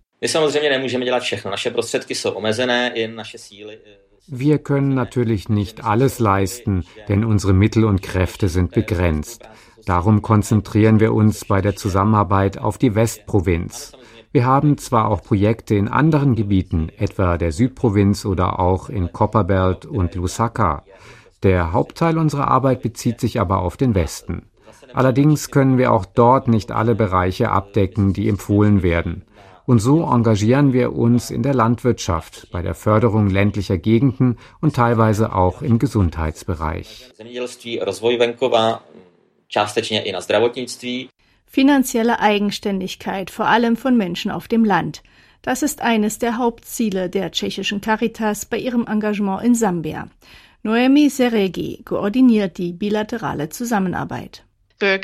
Wir 4.32 4.58
können 4.60 4.94
natürlich 4.94 5.50
nicht 5.50 5.84
alles 5.84 6.20
leisten, 6.20 6.86
denn 7.08 7.26
unsere 7.26 7.54
Mittel 7.54 7.86
und 7.86 8.02
Kräfte 8.02 8.48
sind 8.48 8.72
begrenzt. 8.72 9.50
Darum 9.86 10.22
konzentrieren 10.22 11.00
wir 11.00 11.14
uns 11.14 11.46
bei 11.46 11.62
der 11.62 11.76
Zusammenarbeit 11.76 12.58
auf 12.58 12.78
die 12.78 12.96
Westprovinz. 12.96 13.94
Wir 14.32 14.46
haben 14.46 14.78
zwar 14.78 15.10
auch 15.10 15.24
Projekte 15.24 15.74
in 15.74 15.88
anderen 15.88 16.36
Gebieten, 16.36 16.90
etwa 16.98 17.38
der 17.38 17.52
Südprovinz 17.52 18.26
oder 18.26 18.60
auch 18.60 18.90
in 18.90 19.12
Copperbelt 19.12 19.88
und 19.88 20.14
Lusaka. 20.14 20.84
Der 21.42 21.74
Hauptteil 21.74 22.18
unserer 22.18 22.48
Arbeit 22.48 22.82
bezieht 22.84 23.20
sich 23.20 23.40
aber 23.40 23.60
auf 23.60 23.76
den 23.76 23.96
Westen. 23.96 24.44
Allerdings 24.94 25.50
können 25.50 25.78
wir 25.78 25.92
auch 25.92 26.06
dort 26.06 26.48
nicht 26.48 26.72
alle 26.72 26.94
Bereiche 26.94 27.50
abdecken, 27.50 28.14
die 28.14 28.30
empfohlen 28.30 28.84
werden. 28.84 29.24
Und 29.66 29.80
so 29.80 30.04
engagieren 30.04 30.74
wir 30.74 30.94
uns 30.94 31.30
in 31.30 31.44
der 31.44 31.54
Landwirtschaft, 31.54 32.50
bei 32.52 32.62
der 32.62 32.74
Förderung 32.74 33.30
ländlicher 33.30 33.78
Gegenden 33.78 34.38
und 34.62 34.76
teilweise 34.76 35.34
auch 35.34 35.62
im 35.62 35.78
Gesundheitsbereich. 35.80 37.12
Finanzielle 41.52 42.20
Eigenständigkeit, 42.20 43.32
vor 43.32 43.48
allem 43.48 43.76
von 43.76 43.98
Menschen 43.98 44.30
auf 44.30 44.48
dem 44.48 44.64
Land. 44.64 45.02
Das 45.42 45.64
ist 45.64 45.82
eines 45.82 46.20
der 46.20 46.38
Hauptziele 46.38 47.10
der 47.10 47.32
tschechischen 47.32 47.82
Caritas 47.82 48.46
bei 48.46 48.58
ihrem 48.58 48.86
Engagement 48.86 49.44
in 49.44 49.56
Sambia. 49.56 50.10
Noemi 50.62 51.10
Seregi 51.10 51.82
koordiniert 51.84 52.60
die 52.60 52.72
bilaterale 52.72 53.50
Zusammenarbeit. 53.50 54.44
Uh, 54.82 55.00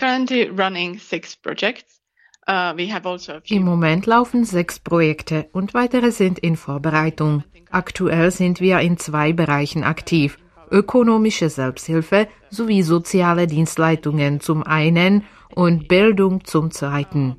also 2.47 3.33
Im 3.47 3.63
Moment 3.63 4.05
laufen 4.05 4.45
sechs 4.45 4.77
Projekte 4.77 5.49
und 5.51 5.73
weitere 5.73 6.11
sind 6.11 6.37
in 6.37 6.57
Vorbereitung. 6.57 7.43
Aktuell 7.71 8.29
sind 8.29 8.61
wir 8.61 8.81
in 8.81 8.97
zwei 8.97 9.33
Bereichen 9.33 9.83
aktiv. 9.83 10.37
Ökonomische 10.69 11.49
Selbsthilfe 11.49 12.27
sowie 12.51 12.83
soziale 12.83 13.47
Dienstleistungen 13.47 14.41
zum 14.41 14.61
einen 14.61 15.23
und 15.55 15.87
Bildung 15.87 16.43
zum 16.43 16.69
Zweiten. 16.69 17.37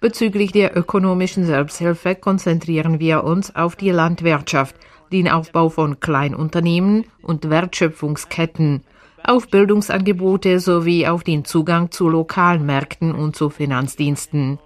Bezüglich 0.00 0.52
der 0.52 0.76
ökonomischen 0.76 1.46
Selbsthilfe 1.46 2.16
konzentrieren 2.16 2.98
wir 2.98 3.24
uns 3.24 3.54
auf 3.54 3.76
die 3.76 3.90
Landwirtschaft, 3.90 4.74
den 5.12 5.28
Aufbau 5.28 5.68
von 5.68 6.00
Kleinunternehmen 6.00 7.04
und 7.22 7.48
Wertschöpfungsketten, 7.48 8.82
auf 9.24 9.48
Bildungsangebote 9.48 10.58
sowie 10.58 11.06
auf 11.06 11.22
den 11.22 11.44
Zugang 11.44 11.92
zu 11.92 12.08
lokalen 12.08 12.66
Märkten 12.66 13.14
und 13.14 13.36
zu 13.36 13.50
Finanzdiensten. 13.50 14.58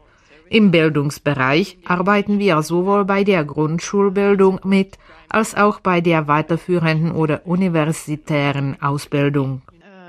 Im 0.48 0.70
Bildungsbereich 0.70 1.78
arbeiten 1.84 2.38
wir 2.38 2.62
sowohl 2.62 3.04
bei 3.04 3.24
der 3.24 3.44
Grundschulbildung 3.44 4.60
mit 4.64 4.96
als 5.28 5.54
auch 5.54 5.80
bei 5.80 6.00
der 6.00 6.28
weiterführenden 6.28 7.12
oder 7.12 7.46
universitären 7.46 8.80
Ausbildung. 8.80 9.60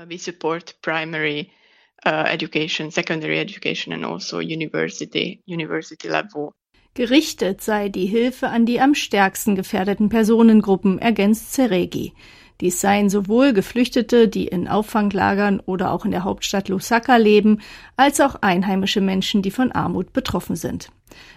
We 0.06 0.16
support 0.16 0.76
primary 0.80 1.50
uh, 2.06 2.24
education, 2.26 2.90
secondary 2.90 3.38
education 3.38 3.92
and 3.92 4.04
also 4.04 4.38
university, 4.38 5.40
university 5.46 6.08
level. 6.08 6.52
Gerichtet 6.94 7.60
sei 7.60 7.88
die 7.88 8.06
Hilfe 8.06 8.48
an 8.48 8.66
die 8.66 8.80
am 8.80 8.94
stärksten 8.94 9.54
gefährdeten 9.54 10.08
Personengruppen, 10.08 10.98
ergänzt 10.98 11.52
Zeregi. 11.52 12.12
Dies 12.60 12.80
seien 12.80 13.08
sowohl 13.08 13.52
Geflüchtete, 13.52 14.26
die 14.26 14.48
in 14.48 14.66
Auffanglagern 14.66 15.60
oder 15.60 15.92
auch 15.92 16.04
in 16.04 16.10
der 16.10 16.24
Hauptstadt 16.24 16.68
Lusaka 16.68 17.16
leben, 17.16 17.60
als 17.96 18.20
auch 18.20 18.36
einheimische 18.42 19.00
Menschen, 19.00 19.42
die 19.42 19.52
von 19.52 19.70
Armut 19.70 20.12
betroffen 20.12 20.56
sind. 20.56 20.90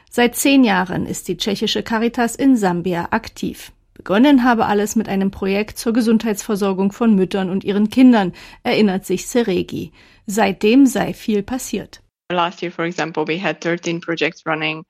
Seit 0.09 0.35
zehn 0.35 0.63
Jahren 0.63 1.05
ist 1.05 1.27
die 1.27 1.37
tschechische 1.37 1.83
Caritas 1.83 2.35
in 2.35 2.57
Sambia 2.57 3.09
aktiv. 3.11 3.71
Begonnen 3.93 4.43
habe 4.43 4.65
alles 4.65 4.95
mit 4.95 5.07
einem 5.07 5.29
Projekt 5.29 5.77
zur 5.77 5.93
Gesundheitsversorgung 5.93 6.91
von 6.91 7.13
Müttern 7.13 7.51
und 7.51 7.63
ihren 7.63 7.91
Kindern, 7.91 8.33
erinnert 8.63 9.05
sich 9.05 9.27
Seregi. 9.27 9.91
Seitdem 10.33 10.85
sei 10.85 11.13
viel 11.13 11.43
passiert. 11.43 12.01
Last 12.31 12.61
year, 12.61 12.71
for 12.71 12.85
example, 12.85 13.27
we 13.27 13.37
had 13.37 13.59
13 13.59 13.99
projects 13.99 14.45
running. 14.45 14.85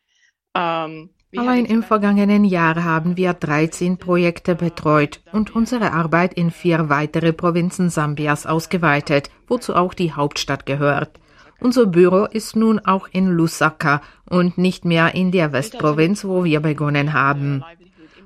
Um, 0.56 1.10
Allein 1.36 1.66
im 1.66 1.82
vergangenen 1.82 2.46
Jahr 2.46 2.84
haben 2.84 3.18
wir 3.18 3.34
13 3.34 3.98
Projekte 3.98 4.54
betreut 4.54 5.22
und 5.32 5.56
unsere 5.56 5.94
Arbeit 5.94 6.36
in 6.36 6.52
vier 6.52 6.90
weitere 6.90 7.34
Provinzen 7.34 7.90
Sambias 7.90 8.46
ausgeweitet, 8.46 9.32
wozu 9.48 9.74
auch 9.74 9.96
die 9.96 10.14
Hauptstadt 10.14 10.68
gehört. 10.68 11.20
Unser 11.60 11.88
Büro 11.88 12.26
ist 12.26 12.56
nun 12.56 12.80
auch 12.80 13.08
in 13.12 13.28
Lusaka 13.28 14.02
und 14.30 14.60
nicht 14.60 14.86
mehr 14.86 15.16
in 15.16 15.32
der 15.32 15.54
Westprovinz, 15.54 16.24
wo 16.24 16.44
wir 16.44 16.60
begonnen 16.60 17.14
haben. 17.14 17.64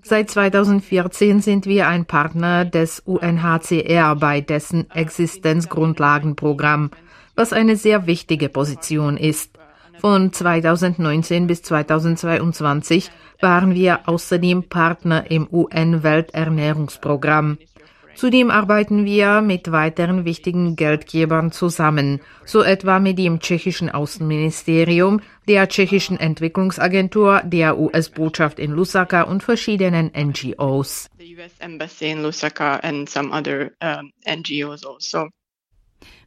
Seit 0.07 0.29
2014 0.29 1.41
sind 1.41 1.65
wir 1.65 1.87
ein 1.87 2.05
Partner 2.05 2.65
des 2.65 2.99
UNHCR 2.99 4.15
bei 4.15 4.41
dessen 4.41 4.91
Existenzgrundlagenprogramm 4.91 6.91
was 7.35 7.53
eine 7.53 7.75
sehr 7.75 8.07
wichtige 8.07 8.49
Position 8.49 9.17
ist. 9.17 9.59
Von 9.99 10.33
2019 10.33 11.47
bis 11.47 11.63
2022 11.63 13.09
waren 13.41 13.73
wir 13.73 14.07
außerdem 14.07 14.69
Partner 14.69 15.31
im 15.31 15.47
UN-Welternährungsprogramm. 15.51 17.57
Zudem 18.15 18.49
arbeiten 18.49 19.03
wir 19.03 19.41
mit 19.41 19.73
weiteren 19.73 20.23
wichtigen 20.23 20.77
Geldgebern 20.77 21.51
zusammen, 21.51 22.21
so 22.45 22.63
etwa 22.63 22.99
mit 22.99 23.19
dem 23.19 23.41
tschechischen 23.41 23.89
Außenministerium, 23.89 25.19
der 25.49 25.67
tschechischen 25.67 26.17
Entwicklungsagentur, 26.17 27.41
der 27.43 27.77
US-Botschaft 27.77 28.57
in 28.57 28.71
Lusaka 28.71 29.23
und 29.23 29.43
verschiedenen 29.43 30.11
NGOs. 30.15 31.09
The 31.17 31.35
US 31.35 31.51
Embassy 31.59 32.11
in 32.11 32.23
Lusaka 32.23 32.77
and 32.77 33.09
some 33.09 33.37
other 33.37 33.71
um, 33.81 34.11
NGOs 34.25 34.85
also. 34.85 35.27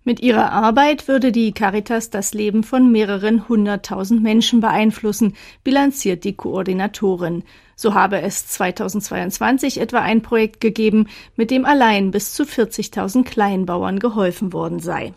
Mit 0.08 0.20
ihrer 0.20 0.52
Arbeit 0.52 1.06
würde 1.06 1.32
die 1.32 1.52
Caritas 1.52 2.08
das 2.08 2.32
Leben 2.32 2.62
von 2.62 2.90
mehreren 2.90 3.46
hunderttausend 3.46 4.22
Menschen 4.22 4.60
beeinflussen, 4.60 5.36
bilanziert 5.64 6.24
die 6.24 6.34
Koordinatorin. 6.34 7.42
So 7.76 7.92
habe 7.92 8.22
es 8.22 8.46
2022 8.46 9.78
etwa 9.78 9.98
ein 9.98 10.22
Projekt 10.22 10.62
gegeben, 10.62 11.08
mit 11.36 11.50
dem 11.50 11.66
allein 11.66 12.10
bis 12.10 12.32
zu 12.32 12.44
40.000 12.44 13.24
Kleinbauern 13.24 13.98
geholfen 13.98 14.54
worden 14.54 14.80
sei. 14.80 15.12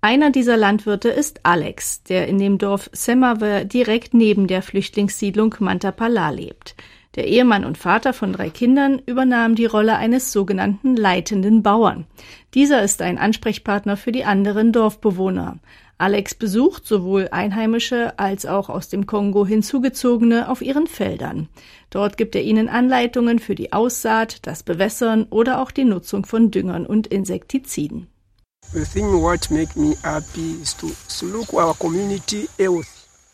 Einer 0.00 0.32
dieser 0.32 0.56
Landwirte 0.56 1.10
ist 1.10 1.38
Alex, 1.44 2.02
der 2.02 2.26
in 2.26 2.38
dem 2.38 2.58
Dorf 2.58 2.90
Semave 2.92 3.66
direkt 3.66 4.14
neben 4.14 4.48
der 4.48 4.62
Flüchtlingssiedlung 4.62 5.54
Mantapala 5.60 6.30
lebt. 6.30 6.74
Der 7.18 7.26
Ehemann 7.26 7.64
und 7.64 7.76
Vater 7.76 8.12
von 8.12 8.32
drei 8.32 8.48
Kindern 8.48 9.02
übernahm 9.04 9.56
die 9.56 9.66
Rolle 9.66 9.96
eines 9.96 10.30
sogenannten 10.30 10.94
leitenden 10.94 11.64
Bauern. 11.64 12.06
Dieser 12.54 12.80
ist 12.84 13.02
ein 13.02 13.18
Ansprechpartner 13.18 13.96
für 13.96 14.12
die 14.12 14.22
anderen 14.22 14.72
Dorfbewohner. 14.72 15.58
Alex 15.98 16.36
besucht 16.36 16.86
sowohl 16.86 17.26
Einheimische 17.32 18.16
als 18.20 18.46
auch 18.46 18.68
aus 18.68 18.88
dem 18.88 19.06
Kongo 19.06 19.44
hinzugezogene 19.44 20.48
auf 20.48 20.62
ihren 20.62 20.86
Feldern. 20.86 21.48
Dort 21.90 22.18
gibt 22.18 22.36
er 22.36 22.42
ihnen 22.44 22.68
Anleitungen 22.68 23.40
für 23.40 23.56
die 23.56 23.72
Aussaat, 23.72 24.46
das 24.46 24.62
Bewässern 24.62 25.26
oder 25.28 25.60
auch 25.60 25.72
die 25.72 25.86
Nutzung 25.86 26.24
von 26.24 26.52
Düngern 26.52 26.86
und 26.86 27.08
Insektiziden. 27.08 28.06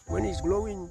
When 0.06 0.26
it's 0.26 0.42
growing 0.42 0.90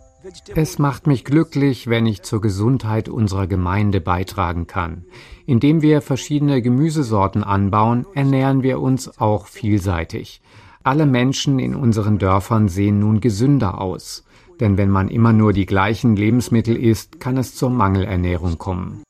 es 0.56 0.80
macht 0.80 1.08
mich 1.08 1.26
glücklich, 1.26 1.88
wenn 1.88 2.06
ich 2.06 2.22
zur 2.24 2.42
Gesundheit 2.42 3.10
unserer 3.10 3.48
Gemeinde 3.48 4.00
beitragen 4.00 4.68
kann. 4.68 5.06
Indem 5.46 5.82
wir 5.82 6.02
verschiedene 6.02 6.62
Gemüsesorten 6.62 7.44
anbauen, 7.44 8.06
ernähren 8.14 8.64
wir 8.64 8.80
uns 8.80 9.20
auch 9.20 9.48
vielseitig. 9.48 10.42
Alle 10.84 11.06
Menschen 11.06 11.60
in 11.60 11.76
unseren 11.76 12.20
Dörfern 12.20 12.68
sehen 12.70 13.00
nun 13.00 13.20
gesünder 13.22 13.82
aus. 13.82 14.24
Denn 14.60 14.78
wenn 14.78 14.90
man 14.90 15.10
immer 15.10 15.34
nur 15.34 15.52
die 15.52 15.66
gleichen 15.66 16.16
Lebensmittel 16.16 16.76
isst, 16.76 17.20
kann 17.20 17.38
es 17.38 17.56
zur 17.56 17.70
Mangelernährung 17.70 18.58
kommen. 18.58 19.04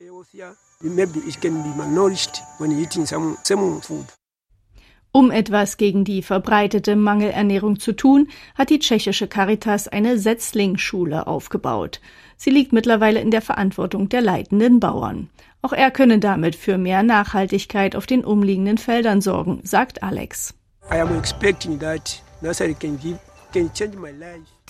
Um 5.15 5.29
etwas 5.29 5.77
gegen 5.77 6.05
die 6.05 6.23
verbreitete 6.23 6.95
Mangelernährung 6.95 7.79
zu 7.79 7.93
tun, 7.93 8.29
hat 8.55 8.71
die 8.71 8.79
tschechische 8.79 9.27
Caritas 9.27 9.87
eine 9.87 10.17
Setzlingschule 10.17 11.27
aufgebaut. 11.27 12.01
Sie 12.35 12.49
liegt 12.49 12.73
mittlerweile 12.73 13.21
in 13.21 13.29
der 13.29 13.43
Verantwortung 13.43 14.09
der 14.09 14.21
leitenden 14.21 14.79
Bauern. 14.79 15.29
Auch 15.61 15.71
er 15.71 15.91
könne 15.91 16.17
damit 16.17 16.55
für 16.55 16.79
mehr 16.79 17.03
Nachhaltigkeit 17.03 17.95
auf 17.95 18.07
den 18.07 18.25
umliegenden 18.25 18.79
Feldern 18.79 19.21
sorgen, 19.21 19.59
sagt 19.61 20.01
Alex. 20.01 20.55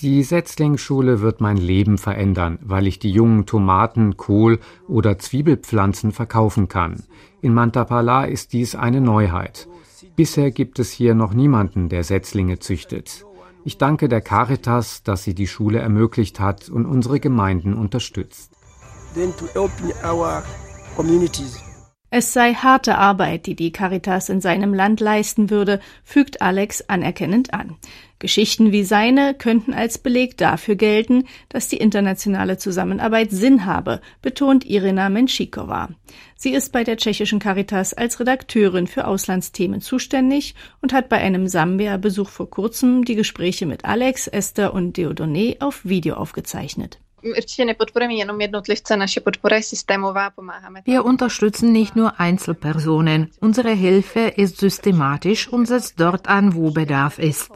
Die 0.00 0.22
Setzlingsschule 0.22 1.20
wird 1.22 1.40
mein 1.40 1.56
Leben 1.56 1.96
verändern, 1.96 2.58
weil 2.60 2.86
ich 2.86 2.98
die 2.98 3.10
jungen 3.10 3.46
Tomaten, 3.46 4.18
Kohl 4.18 4.58
oder 4.88 5.18
Zwiebelpflanzen 5.18 6.12
verkaufen 6.12 6.68
kann. 6.68 7.02
In 7.40 7.54
Mantapala 7.54 8.26
ist 8.26 8.52
dies 8.52 8.74
eine 8.74 9.00
Neuheit. 9.00 9.68
Bisher 10.16 10.52
gibt 10.52 10.78
es 10.78 10.92
hier 10.92 11.14
noch 11.14 11.34
niemanden, 11.34 11.88
der 11.88 12.04
Setzlinge 12.04 12.60
züchtet. 12.60 13.24
Ich 13.64 13.78
danke 13.78 14.08
der 14.08 14.20
Caritas, 14.20 15.02
dass 15.02 15.24
sie 15.24 15.34
die 15.34 15.48
Schule 15.48 15.80
ermöglicht 15.80 16.38
hat 16.38 16.68
und 16.68 16.86
unsere 16.86 17.18
Gemeinden 17.18 17.74
unterstützt. 17.74 18.52
Es 22.10 22.32
sei 22.32 22.54
harte 22.54 22.96
Arbeit, 22.96 23.46
die 23.46 23.56
die 23.56 23.72
Caritas 23.72 24.28
in 24.28 24.40
seinem 24.40 24.72
Land 24.72 25.00
leisten 25.00 25.50
würde, 25.50 25.80
fügt 26.04 26.42
Alex 26.42 26.82
anerkennend 26.82 27.52
an. 27.52 27.74
Geschichten 28.24 28.72
wie 28.72 28.84
seine 28.84 29.34
könnten 29.34 29.74
als 29.74 29.98
Beleg 29.98 30.38
dafür 30.38 30.76
gelten, 30.76 31.24
dass 31.50 31.68
die 31.68 31.76
internationale 31.76 32.56
Zusammenarbeit 32.56 33.30
Sinn 33.30 33.66
habe, 33.66 34.00
betont 34.22 34.64
Irina 34.64 35.10
Menschikova. 35.10 35.90
Sie 36.34 36.54
ist 36.54 36.72
bei 36.72 36.84
der 36.84 36.96
tschechischen 36.96 37.38
Caritas 37.38 37.92
als 37.92 38.18
Redakteurin 38.20 38.86
für 38.86 39.06
Auslandsthemen 39.06 39.82
zuständig 39.82 40.54
und 40.80 40.94
hat 40.94 41.10
bei 41.10 41.18
einem 41.18 41.48
Sambia-Besuch 41.48 42.30
vor 42.30 42.48
kurzem 42.48 43.04
die 43.04 43.14
Gespräche 43.14 43.66
mit 43.66 43.84
Alex, 43.84 44.26
Esther 44.26 44.72
und 44.72 44.96
Deodone 44.96 45.56
auf 45.60 45.84
Video 45.84 46.14
aufgezeichnet. 46.14 46.98
Wir 50.84 51.04
unterstützen 51.04 51.72
nicht 51.72 51.94
nur 51.94 52.20
Einzelpersonen. 52.20 53.30
Unsere 53.40 53.70
Hilfe 53.70 54.20
ist 54.20 54.56
systematisch 54.56 55.48
und 55.48 55.66
setzt 55.66 56.00
dort 56.00 56.26
an, 56.26 56.54
wo 56.54 56.70
Bedarf 56.70 57.18
ist. 57.18 57.50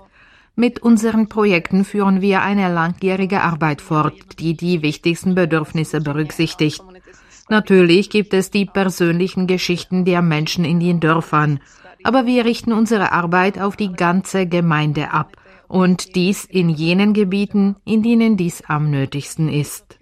Mit 0.58 0.80
unseren 0.82 1.28
Projekten 1.28 1.84
führen 1.84 2.20
wir 2.20 2.42
eine 2.42 2.74
langjährige 2.74 3.42
Arbeit 3.42 3.80
fort, 3.80 4.40
die 4.40 4.56
die 4.56 4.82
wichtigsten 4.82 5.36
Bedürfnisse 5.36 6.00
berücksichtigt. 6.00 6.82
Natürlich 7.48 8.10
gibt 8.10 8.34
es 8.34 8.50
die 8.50 8.66
persönlichen 8.66 9.46
Geschichten 9.46 10.04
der 10.04 10.20
Menschen 10.20 10.64
in 10.64 10.80
den 10.80 10.98
Dörfern, 10.98 11.60
aber 12.02 12.26
wir 12.26 12.44
richten 12.44 12.72
unsere 12.72 13.12
Arbeit 13.12 13.60
auf 13.60 13.76
die 13.76 13.92
ganze 13.92 14.48
Gemeinde 14.48 15.12
ab 15.12 15.36
und 15.68 16.16
dies 16.16 16.44
in 16.44 16.70
jenen 16.70 17.14
Gebieten, 17.14 17.76
in 17.84 18.02
denen 18.02 18.36
dies 18.36 18.64
am 18.66 18.90
nötigsten 18.90 19.48
ist. 19.48 19.96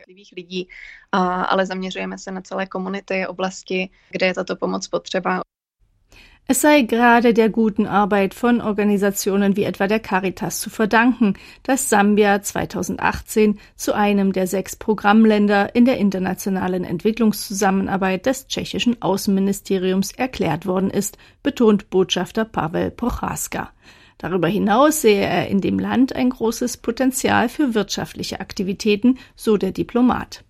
Es 6.49 6.61
sei 6.61 6.83
gerade 6.83 7.35
der 7.35 7.49
guten 7.49 7.87
Arbeit 7.87 8.33
von 8.33 8.61
Organisationen 8.61 9.57
wie 9.57 9.65
etwa 9.65 9.89
der 9.89 9.99
Caritas 9.99 10.61
zu 10.61 10.71
verdanken, 10.71 11.35
dass 11.65 11.89
Sambia 11.89 12.41
2018 12.41 13.59
zu 13.75 13.95
einem 13.95 14.33
der 14.33 14.47
sechs 14.47 14.77
Programmländer 14.77 15.75
in 15.75 15.87
der 15.87 15.99
internationalen 15.99 16.85
Entwicklungszusammenarbeit 16.85 18.27
des 18.27 18.47
tschechischen 18.47 19.03
Außenministeriums 19.03 20.13
erklärt 20.13 20.67
worden 20.67 20.91
ist, 20.91 21.19
betont 21.43 21.91
Botschafter 21.91 22.45
Pavel 22.45 22.93
Prochaska. 22.93 23.73
Darüber 24.19 24.47
hinaus 24.47 25.03
sehe 25.03 25.27
er 25.27 25.49
in 25.49 25.61
dem 25.61 25.81
Land 25.81 26.15
ein 26.15 26.31
großes 26.31 26.77
Potenzial 26.77 27.49
für 27.49 27.75
wirtschaftliche 27.75 28.39
Aktivitäten, 28.39 29.19
so 29.35 29.57
der 29.57 29.73
Diplomat. 29.73 30.45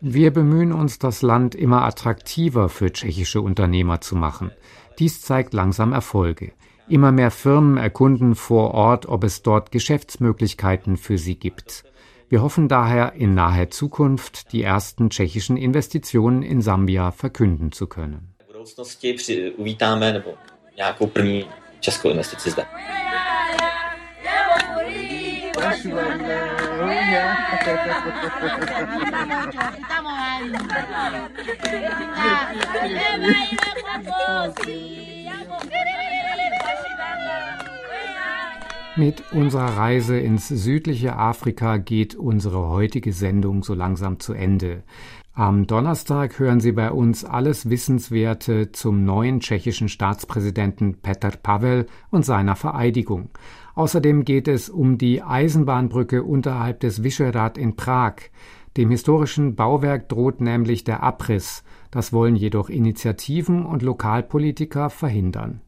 Wir 0.00 0.32
bemühen 0.32 0.72
uns, 0.72 0.98
das 0.98 1.22
Land 1.22 1.54
immer 1.54 1.84
attraktiver 1.84 2.68
für 2.68 2.92
tschechische 2.92 3.40
Unternehmer 3.40 4.00
zu 4.00 4.16
machen. 4.16 4.50
Dies 4.98 5.20
zeigt 5.20 5.54
langsam 5.54 5.92
Erfolge. 5.92 6.52
Immer 6.88 7.12
mehr 7.12 7.30
Firmen 7.30 7.76
erkunden 7.76 8.34
vor 8.34 8.72
Ort, 8.72 9.06
ob 9.06 9.24
es 9.24 9.42
dort 9.42 9.72
Geschäftsmöglichkeiten 9.72 10.96
für 10.96 11.18
sie 11.18 11.38
gibt. 11.38 11.84
Wir 12.28 12.42
hoffen 12.42 12.68
daher, 12.68 13.14
in 13.14 13.34
naher 13.34 13.70
Zukunft 13.70 14.52
die 14.52 14.62
ersten 14.62 15.10
tschechischen 15.10 15.56
Investitionen 15.56 16.42
in 16.42 16.60
Sambia 16.60 17.10
verkünden 17.12 17.72
zu 17.72 17.86
können 17.86 18.36
Mit 38.96 39.22
unserer 39.32 39.76
Reise 39.76 40.18
ins 40.18 40.48
südliche 40.48 41.16
Afrika 41.16 41.76
geht 41.76 42.14
unsere 42.14 42.68
heutige 42.68 43.12
Sendung 43.12 43.62
so 43.62 43.74
langsam 43.74 44.20
zu 44.20 44.32
Ende. 44.32 44.82
Am 45.34 45.66
Donnerstag 45.66 46.38
hören 46.38 46.60
Sie 46.60 46.72
bei 46.72 46.90
uns 46.90 47.22
alles 47.22 47.68
Wissenswerte 47.68 48.72
zum 48.72 49.04
neuen 49.04 49.40
tschechischen 49.40 49.90
Staatspräsidenten 49.90 51.02
Petr 51.02 51.28
Pavel 51.28 51.88
und 52.10 52.24
seiner 52.24 52.56
Vereidigung. 52.56 53.28
Außerdem 53.76 54.24
geht 54.24 54.48
es 54.48 54.70
um 54.70 54.96
die 54.96 55.22
Eisenbahnbrücke 55.22 56.24
unterhalb 56.24 56.80
des 56.80 57.04
Vyšehrad 57.04 57.58
in 57.58 57.76
Prag. 57.76 58.14
Dem 58.78 58.90
historischen 58.90 59.54
Bauwerk 59.54 60.08
droht 60.08 60.40
nämlich 60.40 60.82
der 60.82 61.02
Abriss. 61.02 61.62
Das 61.90 62.10
wollen 62.12 62.36
jedoch 62.36 62.70
Initiativen 62.70 63.66
und 63.66 63.82
Lokalpolitiker 63.82 64.88
verhindern. 64.88 65.60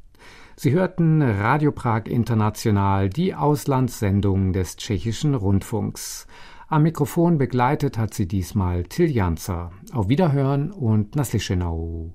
Sie 0.57 0.73
hörten 0.73 1.21
Radio 1.21 1.71
Prag 1.71 2.07
International, 2.07 3.11
die 3.11 3.35
Auslandssendung 3.35 4.55
des 4.55 4.77
tschechischen 4.77 5.35
Rundfunks. 5.35 6.27
Am 6.66 6.85
Mikrofon 6.85 7.37
begleitet 7.37 7.99
hat 7.99 8.14
sie 8.14 8.27
diesmal 8.27 8.85
Till 8.85 9.11
Janzer. 9.11 9.71
Auf 9.92 10.09
Wiederhören 10.09 10.73
und 10.73 11.14
Naslischenau. 11.14 12.14